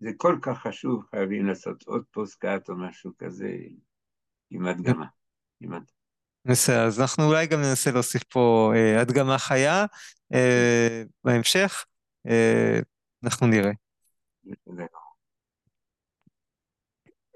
זה 0.00 0.10
כל 0.16 0.38
כך 0.42 0.58
חשוב, 0.58 1.04
חייבים 1.10 1.46
לעשות 1.46 1.82
עוד 1.86 2.02
פודקאסט 2.10 2.68
או 2.68 2.76
משהו 2.76 3.10
כזה 3.18 3.50
עם 4.50 4.66
הדגמה. 4.66 5.06
בסדר, 6.44 6.86
אז 6.86 7.00
אנחנו 7.00 7.24
אולי 7.24 7.46
גם 7.46 7.60
ננסה 7.60 7.90
להוסיף 7.90 8.24
פה 8.24 8.72
אה, 8.76 9.00
הדגמה 9.00 9.38
חיה 9.38 9.84
אה, 10.34 11.02
בהמשך, 11.24 11.84
אה, 12.28 12.78
אנחנו 13.24 13.46
נראה. 13.46 13.70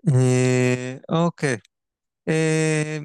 אה, 0.08 0.96
אוקיי. 1.08 1.56
אה, 2.28 2.98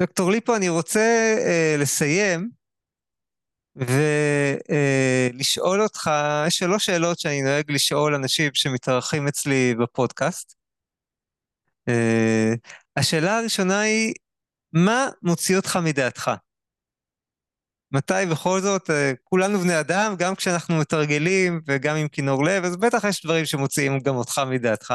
דוקטור 0.00 0.30
ליפו, 0.30 0.56
אני 0.56 0.68
רוצה 0.68 1.34
אה, 1.46 1.76
לסיים 1.78 2.50
ולשאול 3.76 5.78
אה, 5.78 5.84
אותך 5.84 6.10
שלוש 6.48 6.86
שאלות 6.86 7.18
שאני 7.18 7.42
נוהג 7.42 7.72
לשאול 7.72 8.14
אנשים 8.14 8.50
שמתארחים 8.54 9.28
אצלי 9.28 9.74
בפודקאסט. 9.74 10.54
אה, 11.88 12.52
השאלה 12.96 13.38
הראשונה 13.38 13.80
היא, 13.80 14.14
מה 14.74 15.08
מוציא 15.22 15.56
אותך 15.56 15.78
מדעתך? 15.84 16.30
מתי 17.92 18.14
בכל 18.30 18.60
זאת, 18.60 18.90
אה, 18.90 19.12
כולנו 19.22 19.58
בני 19.58 19.80
אדם, 19.80 20.14
גם 20.18 20.34
כשאנחנו 20.34 20.78
מתרגלים 20.78 21.60
וגם 21.66 21.96
עם 21.96 22.08
כינור 22.08 22.44
לב, 22.44 22.64
אז 22.64 22.76
בטח 22.76 23.04
יש 23.04 23.24
דברים 23.24 23.44
שמוציאים 23.44 23.98
גם 24.00 24.14
אותך 24.14 24.40
מדעתך. 24.50 24.94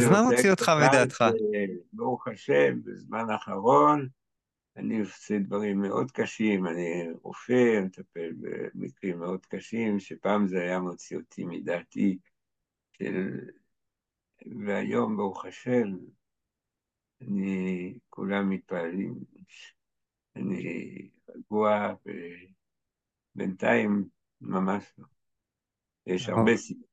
אז 0.00 0.06
מה 0.10 0.22
מוציא 0.22 0.50
אותך 0.50 0.72
מדעתך? 0.86 1.24
ברוך 1.92 2.28
השם, 2.28 2.78
בזמן 2.84 3.30
האחרון, 3.30 4.08
אני 4.76 5.00
עושה 5.00 5.38
דברים 5.38 5.80
מאוד 5.80 6.10
קשים, 6.10 6.66
אני 6.66 7.08
רופא, 7.22 7.80
מטפל 7.84 8.32
במקרים 8.40 9.18
מאוד 9.18 9.46
קשים, 9.46 10.00
שפעם 10.00 10.46
זה 10.46 10.60
היה 10.60 10.78
מוציא 10.78 11.16
אותי 11.16 11.44
מדעתי, 11.44 12.18
של... 12.98 13.40
והיום, 14.66 15.16
ברוך 15.16 15.44
השם, 15.44 15.96
אני, 17.20 17.98
כולם 18.08 18.50
מתפעלים, 18.50 19.14
אני 20.36 21.08
רגוע 21.28 21.94
ובינתיים 23.34 24.04
ממש 24.40 24.92
לא. 24.98 25.06
יש 26.06 26.28
הרבה 26.28 26.56
סיבות. 26.56 26.88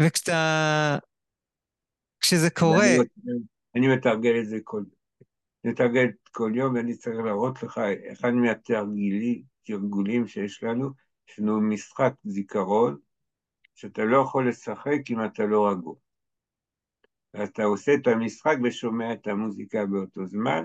וכשאתה... 0.00 0.98
כשזה 2.20 2.50
קורה, 2.50 2.86
רוצה- 2.98 3.44
אני 3.76 3.96
מתרגל 3.96 4.40
את 4.40 4.48
זה 4.48 4.58
כל 4.64 4.76
יום. 4.76 4.98
אני 5.64 5.72
מתרגל 5.72 6.06
כל 6.30 6.52
יום, 6.54 6.74
ואני 6.74 6.96
צריך 6.96 7.16
להראות 7.24 7.62
לך, 7.62 7.80
אחד 8.12 8.30
מהתרגילים, 8.30 9.42
תרגולים 9.62 10.26
שיש 10.26 10.62
לנו, 10.62 10.90
יש 11.28 11.38
לנו 11.38 11.60
משחק 11.60 12.12
זיכרון, 12.24 12.98
שאתה 13.74 14.04
לא 14.04 14.22
יכול 14.22 14.48
לשחק 14.48 14.98
אם 15.10 15.24
אתה 15.24 15.42
לא 15.46 15.70
רגוע. 15.70 15.94
אתה 17.44 17.64
עושה 17.64 17.94
את 17.94 18.06
המשחק 18.06 18.56
ושומע 18.64 19.12
את 19.12 19.26
המוזיקה 19.26 19.86
באותו 19.86 20.26
זמן, 20.26 20.64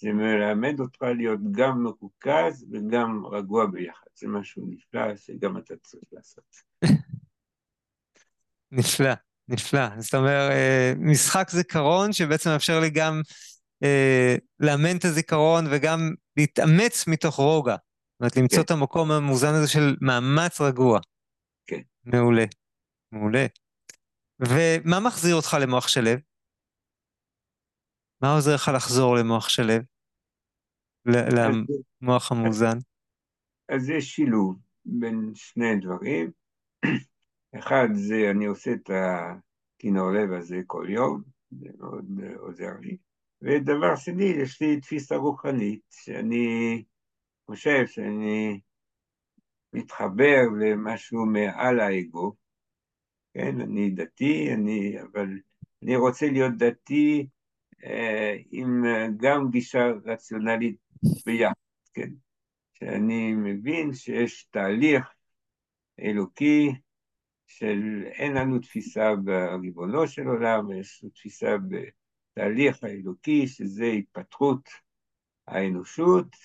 זה 0.00 0.12
מלמד 0.12 0.80
אותך 0.80 1.02
להיות 1.02 1.40
גם 1.50 1.82
מרוכז 1.82 2.66
וגם 2.72 3.26
רגוע 3.26 3.66
ביחד. 3.66 4.06
זה 4.14 4.28
משהו 4.28 4.66
נפלא 4.68 5.16
שגם 5.16 5.58
אתה 5.58 5.74
צריך 5.82 6.04
לעשות. 6.12 6.44
נפלא, 8.72 9.12
נפלא. 9.48 10.00
זאת 10.00 10.14
אומרת, 10.14 10.50
אה, 10.50 10.92
משחק 10.98 11.50
זיכרון 11.50 12.12
שבעצם 12.12 12.50
מאפשר 12.50 12.80
לי 12.80 12.90
גם 12.90 13.20
אה, 13.82 14.36
לאמן 14.60 14.96
את 14.96 15.04
הזיכרון 15.04 15.64
וגם 15.70 16.14
להתאמץ 16.36 17.06
מתוך 17.06 17.34
רוגע. 17.34 17.76
זאת 17.76 18.20
אומרת, 18.20 18.36
למצוא 18.36 18.58
כן. 18.58 18.64
את 18.64 18.70
המקום 18.70 19.10
המאוזן 19.10 19.54
הזה 19.54 19.68
של 19.68 19.96
מאמץ 20.00 20.60
רגוע. 20.60 21.00
כן. 21.66 21.80
מעולה, 22.04 22.44
מעולה. 23.12 23.46
ומה 24.40 25.00
מחזיר 25.06 25.34
אותך 25.36 25.56
למוח 25.62 25.88
שלו? 25.88 26.10
מה 28.22 28.34
עוזר 28.34 28.54
לך 28.54 28.70
לחזור 28.74 29.16
למוח 29.16 29.48
שלו? 29.48 29.74
ל- 31.06 31.16
אז, 31.16 31.34
למוח 32.02 32.32
המאוזן? 32.32 32.78
אז 33.68 33.90
יש 33.90 34.04
שילוב 34.04 34.56
בין 34.84 35.30
שני 35.34 35.76
דברים. 35.80 36.30
אחד 37.58 37.88
זה 37.92 38.30
אני 38.30 38.46
עושה 38.46 38.72
את 38.72 38.90
הכינור 38.90 40.10
לב 40.10 40.32
הזה 40.32 40.56
כל 40.66 40.86
יום, 40.88 41.22
זה 41.50 41.68
מאוד 41.78 42.04
אה, 42.22 42.36
עוזר 42.36 42.72
לי. 42.80 42.96
ודבר 43.42 43.96
שני, 43.96 44.24
יש 44.24 44.62
לי 44.62 44.80
תפיסה 44.80 45.16
רוחנית, 45.16 45.80
שאני 45.90 46.84
חושב 47.46 47.86
שאני 47.86 48.60
מתחבר 49.72 50.42
למשהו 50.60 51.26
מעל 51.26 51.80
האגו. 51.80 52.34
כן, 53.38 53.60
אני 53.60 53.90
דתי, 53.90 54.54
אני, 54.54 55.02
אבל 55.02 55.28
אני 55.82 55.96
רוצה 55.96 56.26
להיות 56.26 56.52
דתי 56.56 57.28
אה, 57.84 58.36
עם 58.50 58.84
אה, 58.84 59.06
גם 59.16 59.50
גישה 59.50 59.86
רציונלית 60.04 60.76
ביחד, 61.26 61.52
כן? 61.94 62.10
שאני 62.74 63.32
מבין 63.34 63.94
שיש 63.94 64.44
תהליך 64.44 65.04
אלוקי 66.00 66.72
של 67.46 68.04
אין 68.04 68.32
לנו 68.32 68.58
תפיסה 68.58 69.16
בריבונו 69.16 70.08
של 70.08 70.26
עולם, 70.26 70.72
יש 70.80 71.00
לנו 71.02 71.12
תפיסה 71.12 71.56
בתהליך 71.58 72.84
האלוקי, 72.84 73.46
שזה 73.46 73.86
התפתחות 73.86 74.68
האנושות, 75.46 76.36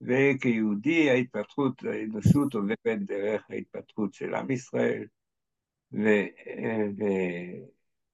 וכיהודי 0.00 1.10
ההתפתחות 1.10 1.82
האנושות 1.84 2.54
עוברת 2.54 3.02
דרך 3.06 3.50
ההתפתחות 3.50 4.14
של 4.14 4.34
עם 4.34 4.50
ישראל, 4.50 5.06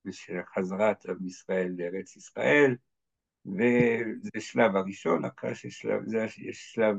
ושל 0.04 0.40
חזרת 0.54 1.06
עם 1.06 1.26
ישראל 1.26 1.72
לארץ 1.78 2.16
ישראל, 2.16 2.76
וזה 3.46 4.40
שלב 4.40 4.76
הראשון, 4.76 5.24
אחרי 5.24 5.54
ששלב 5.54 6.02
זה, 6.06 6.24
יש 6.38 6.72
שלב 6.72 6.96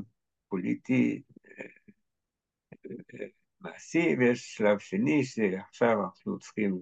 פוליטי 0.49 1.21
מעשי, 3.61 4.15
ויש 4.19 4.55
שלב 4.55 4.79
שני 4.79 5.23
שעכשיו 5.23 6.03
אנחנו 6.03 6.39
צריכים 6.39 6.79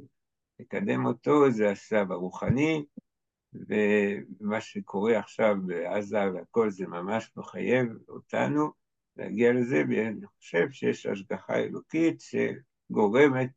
לקדם 0.60 1.06
אותו, 1.06 1.52
זה 1.52 1.70
השלב 1.70 2.12
הרוחני, 2.12 2.86
ומה 3.54 4.62
שקורה 4.62 5.20
עכשיו 5.20 5.56
בעזה 5.66 6.32
והכל 6.34 6.70
זה 6.70 6.88
ממש 6.88 7.32
מחייב 7.36 7.88
אותנו 8.10 8.72
להגיע 9.18 9.54
לזה, 9.54 9.84
ואני 9.90 10.28
חושב 10.28 10.72
שיש 10.72 11.06
השגחה 11.06 11.56
אלוקית 11.56 12.22
שגורמת, 12.22 13.50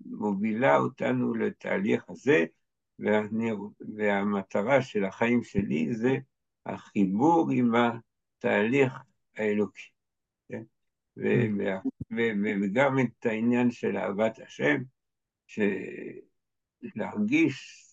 מובילה 0.00 0.76
אותנו 0.76 1.34
לתהליך 1.34 2.04
הזה, 2.08 2.44
והמטרה 3.96 4.82
של 4.82 5.04
החיים 5.04 5.42
שלי 5.42 5.94
זה 5.94 6.16
החיבור 6.66 7.50
עם 7.52 7.72
התהליך 7.74 8.92
האלוקי. 9.36 9.88
כן? 10.48 10.62
ו- 11.16 11.46
וגם 12.62 12.98
את 12.98 13.26
העניין 13.26 13.70
של 13.70 13.96
אהבת 13.96 14.38
השם, 14.38 14.82
שלהרגיש 16.82 17.86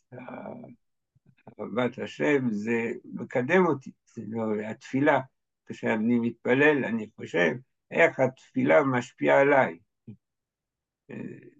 אהבת 1.59 1.99
השם 1.99 2.49
זה 2.49 2.91
מקדם 3.05 3.65
אותי, 3.65 3.91
זה 4.05 4.21
לא, 4.27 4.61
התפילה, 4.69 5.19
כשאני 5.65 6.19
מתפלל 6.19 6.85
אני 6.85 7.09
חושב 7.15 7.51
איך 7.91 8.19
התפילה 8.19 8.83
משפיעה 8.83 9.41
עליי. 9.41 9.77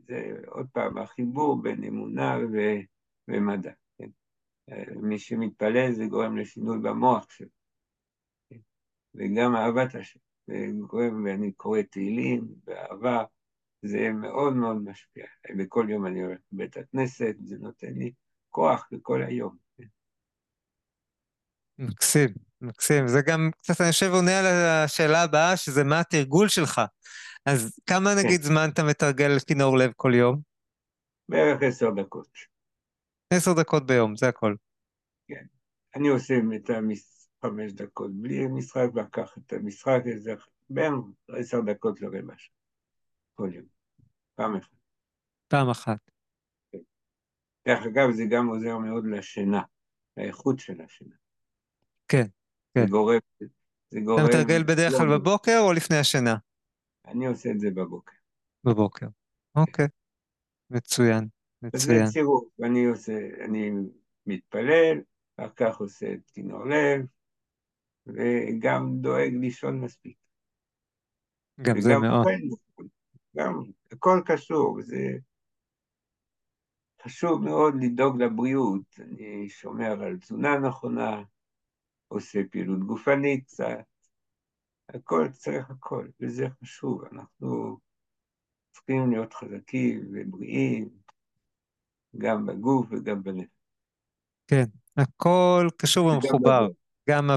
זה 0.08 0.34
עוד 0.48 0.68
פעם 0.74 0.98
החיבור 0.98 1.62
בין 1.62 1.84
אמונה 1.84 2.38
ו- 2.54 2.82
ומדע. 3.28 3.72
כן? 3.98 4.10
מי 4.96 5.20
שמתפלל 5.20 5.92
זה 5.92 6.06
גורם 6.06 6.38
לשינוי 6.38 6.78
במוח 6.80 7.26
שלו. 7.30 7.48
כן? 8.50 8.58
וגם 9.16 9.56
אהבת 9.56 9.96
השם, 9.96 10.20
גורם, 10.88 11.26
ואני 11.26 11.52
קורא 11.52 11.82
תהילים 11.82 12.48
באהבה, 12.64 13.24
זה 13.82 14.12
מאוד 14.12 14.56
מאוד 14.56 14.84
משפיע. 14.84 15.26
וכל 15.60 15.86
יום 15.90 16.06
אני 16.06 16.24
הולך 16.24 16.40
לבית 16.52 16.78
הכנסת, 16.78 17.36
זה 17.44 17.56
נותן 17.60 17.94
לי 17.94 18.12
כוח 18.50 18.88
לכל 18.92 19.24
היום. 19.24 19.58
כן? 19.78 19.84
מקסים, 21.78 22.30
מקסים. 22.62 23.08
זה 23.08 23.22
גם 23.28 23.50
קצת, 23.62 23.82
אני 23.82 23.92
חושב, 23.92 24.12
עונה 24.14 24.40
על 24.40 24.46
השאלה 24.46 25.24
הבאה, 25.24 25.58
שזה 25.58 25.84
מה 25.84 26.00
התרגול 26.00 26.48
שלך. 26.48 26.82
אז 27.46 27.80
כמה 27.86 28.10
נגיד 28.24 28.42
זמן 28.42 28.70
אתה 28.74 28.84
מתרגל 28.84 29.40
כינור 29.48 29.78
לב 29.78 29.92
כל 29.96 30.12
יום? 30.16 30.42
בערך 31.30 31.62
עשר 31.62 31.90
דקות. 31.90 32.28
עשר 33.34 33.52
דקות 33.54 33.88
ביום, 33.88 34.16
זה 34.16 34.28
הכל. 34.28 34.56
אני 35.96 36.08
עושה 36.08 36.34
את 36.56 36.70
החמש 37.44 37.72
דקות 37.74 38.12
בלי 38.14 38.48
משחק, 38.48 38.88
ואחר 38.96 39.10
כך 39.12 39.38
את 39.38 39.54
המשחק, 39.54 40.00
בין 40.70 40.94
עשר 41.30 41.62
דקות 41.62 42.02
לרבע 42.02 42.34
שעה. 42.38 42.56
כל 43.34 43.50
יום. 43.54 43.66
פעם 44.36 44.56
אחת. 44.56 44.70
פעם 45.48 45.70
אחת. 45.70 45.98
דרך 47.68 47.86
אגב, 47.86 48.12
זה 48.12 48.24
גם 48.30 48.48
עוזר 48.48 48.78
מאוד 48.78 49.06
לשינה, 49.08 49.62
לאיכות 50.18 50.60
של 50.60 50.82
השינה. 50.82 51.16
כן, 52.08 52.24
זה 52.24 52.82
כן. 52.82 52.86
גורם, 52.86 53.20
זה 53.40 53.48
אתה 53.90 54.00
גורם... 54.00 54.26
מתרגל 54.26 54.64
בדרך 54.64 54.94
כלל 54.98 55.18
בבוקר 55.18 55.60
או 55.60 55.74
לפני 55.74 55.98
השינה? 55.98 56.36
אני 57.06 57.28
עושה 57.28 57.52
את 57.52 57.60
זה 57.60 57.72
בבוקר. 57.72 58.18
בבוקר. 58.64 59.08
אוקיי. 59.56 59.88
מצוין, 60.70 61.28
אז 61.64 61.82
זה 61.82 61.94
מצוין. 61.94 62.06
צירוף, 62.10 62.46
אני 62.64 62.86
עושה, 62.86 63.46
אני 63.46 63.72
מתפלל, 64.26 65.02
אחר 65.38 65.50
כך 65.56 65.78
עושה 65.78 66.14
את 66.14 66.30
כינור 66.34 66.66
לב, 66.66 67.06
וגם 68.06 68.98
דואג 69.02 69.34
לישון 69.34 69.82
מספיק. 69.82 70.18
גם 71.62 71.82
זה 71.82 71.90
מאוד. 71.98 72.28
נכון. 72.28 72.88
גם, 73.38 73.64
הכל 73.92 74.22
קשור, 74.26 74.82
זה 74.82 75.18
חשוב 77.04 77.44
מאוד 77.44 77.74
לדאוג 77.82 78.22
לבריאות. 78.22 79.00
אני 79.00 79.50
שומר 79.50 80.04
על 80.04 80.18
תזונה 80.18 80.58
נכונה, 80.60 81.24
עושה 82.08 82.40
פעילות 82.52 82.80
גופנית 82.80 83.46
קצת, 83.46 83.86
הכל, 84.94 85.28
צריך 85.34 85.70
הכל, 85.70 86.08
וזה 86.22 86.48
חשוב. 86.62 87.04
אנחנו 87.12 87.78
צריכים 88.72 89.12
להיות 89.12 89.34
חזקים 89.34 90.12
ובריאים, 90.14 90.90
גם 92.18 92.46
בגוף 92.46 92.88
וגם 92.92 93.24
בנפש. 93.24 93.48
כן, 94.48 94.64
הכל 94.98 95.68
קשור 95.78 96.06
ומחובר. 96.06 96.68
גם 97.10 97.30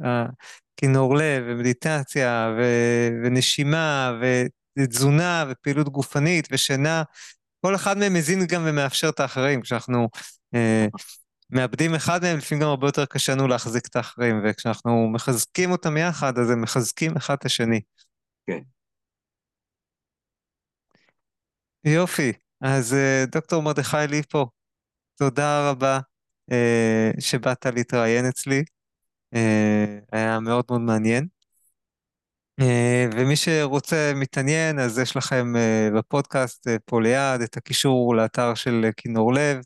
הכינור 0.00 1.16
לב 1.16 1.44
ומדיטציה 1.46 2.54
ו- 2.58 3.08
ונשימה 3.24 4.12
ותזונה 4.78 5.44
ופעילות 5.50 5.88
גופנית 5.88 6.48
ושינה, 6.52 7.02
כל 7.60 7.74
אחד 7.74 7.98
מהם 7.98 8.14
מזין 8.14 8.46
גם 8.46 8.62
ומאפשר 8.66 9.08
את 9.08 9.20
האחרים. 9.20 9.60
כשאנחנו 9.60 10.08
אה, 10.54 10.86
מאבדים 11.50 11.94
אחד 11.94 12.22
מהם, 12.22 12.38
לפעמים 12.38 12.62
גם 12.62 12.68
הרבה 12.68 12.88
יותר 12.88 13.04
קשה 13.04 13.32
לנו 13.32 13.48
להחזיק 13.48 13.86
את 13.86 13.96
האחרים, 13.96 14.40
וכשאנחנו 14.44 15.08
מחזקים 15.08 15.70
אותם 15.70 15.96
יחד, 15.96 16.38
אז 16.38 16.50
הם 16.50 16.62
מחזקים 16.62 17.16
אחד 17.16 17.34
את 17.34 17.44
השני. 17.44 17.80
כן. 18.46 18.58
יופי, 21.84 22.32
אז 22.60 22.94
אה, 22.94 23.24
דוקטור 23.32 23.62
מרדכי 23.62 23.96
ליפו, 24.08 24.46
תודה 25.16 25.70
רבה 25.70 26.00
אה, 26.52 27.10
שבאת 27.20 27.66
להתראיין 27.66 28.26
אצלי, 28.26 28.64
אה, 29.34 29.98
היה 30.12 30.40
מאוד 30.40 30.64
מאוד 30.70 30.80
מעניין. 30.80 31.26
אה, 32.60 33.06
ומי 33.12 33.36
שרוצה, 33.36 34.12
מתעניין, 34.16 34.78
אז 34.78 34.98
יש 34.98 35.16
לכם 35.16 35.56
אה, 35.56 35.88
בפודקאסט 35.96 36.68
אה, 36.68 36.76
פה 36.84 37.00
ליד 37.00 37.40
את 37.40 37.56
הקישור 37.56 38.16
לאתר 38.16 38.54
של 38.54 38.90
כינור 38.96 39.34
לב, 39.34 39.60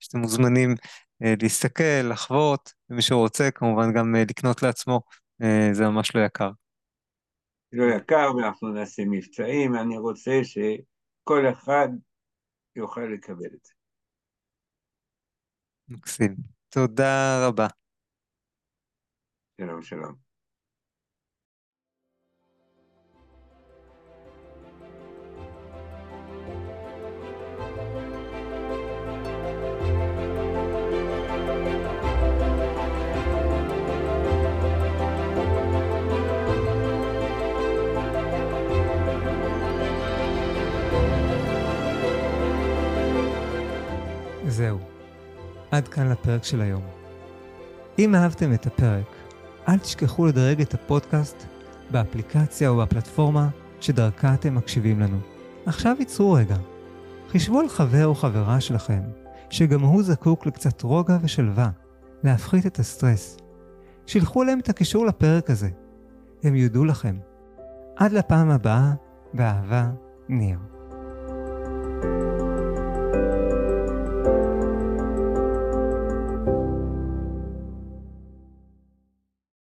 שאתם 0.00 0.18
מוזמנים 0.18 0.74
להסתכל, 1.20 2.08
לחוות, 2.12 2.72
ומי 2.90 3.02
שרוצה 3.02 3.50
כמובן 3.50 3.92
גם 3.96 4.14
לקנות 4.30 4.62
לעצמו, 4.62 5.00
זה 5.72 5.84
ממש 5.84 6.16
לא 6.16 6.20
יקר. 6.20 6.50
לא 7.72 7.84
יקר, 7.96 8.36
ואנחנו 8.36 8.68
נעשה 8.68 9.02
מבצעים, 9.10 9.74
אני 9.76 9.98
רוצה 9.98 10.40
שכל 10.42 11.44
אחד 11.52 11.88
יוכל 12.76 13.00
לקבל 13.00 13.54
את 13.54 13.64
זה. 13.64 13.72
מקסים. 15.88 16.36
תודה 16.68 17.46
רבה. 17.48 17.66
שלום, 19.60 19.82
שלום. 19.82 20.23
זהו, 44.54 44.78
עד 45.70 45.88
כאן 45.88 46.08
לפרק 46.08 46.44
של 46.44 46.60
היום. 46.60 46.82
אם 47.98 48.14
אהבתם 48.14 48.54
את 48.54 48.66
הפרק, 48.66 49.06
אל 49.68 49.78
תשכחו 49.78 50.26
לדרג 50.26 50.60
את 50.60 50.74
הפודקאסט 50.74 51.44
באפליקציה 51.90 52.68
או 52.68 52.76
בפלטפורמה 52.76 53.48
שדרכה 53.80 54.34
אתם 54.34 54.54
מקשיבים 54.54 55.00
לנו. 55.00 55.18
עכשיו 55.66 55.96
ייצרו 55.98 56.32
רגע. 56.32 56.56
חישבו 57.28 57.60
על 57.60 57.68
חבר 57.68 58.06
או 58.06 58.14
חברה 58.14 58.60
שלכם, 58.60 59.00
שגם 59.50 59.80
הוא 59.80 60.02
זקוק 60.02 60.46
לקצת 60.46 60.82
רוגע 60.82 61.18
ושלווה, 61.22 61.70
להפחית 62.24 62.66
את 62.66 62.78
הסטרס. 62.78 63.36
שילחו 64.06 64.44
להם 64.44 64.58
את 64.58 64.68
הקישור 64.68 65.06
לפרק 65.06 65.50
הזה. 65.50 65.68
הם 66.42 66.56
יודו 66.56 66.84
לכם. 66.84 67.16
עד 67.96 68.12
לפעם 68.12 68.50
הבאה, 68.50 68.92
באהבה, 69.34 69.90
ניר. 70.28 70.58
thank 72.02 72.38
you 72.38 72.43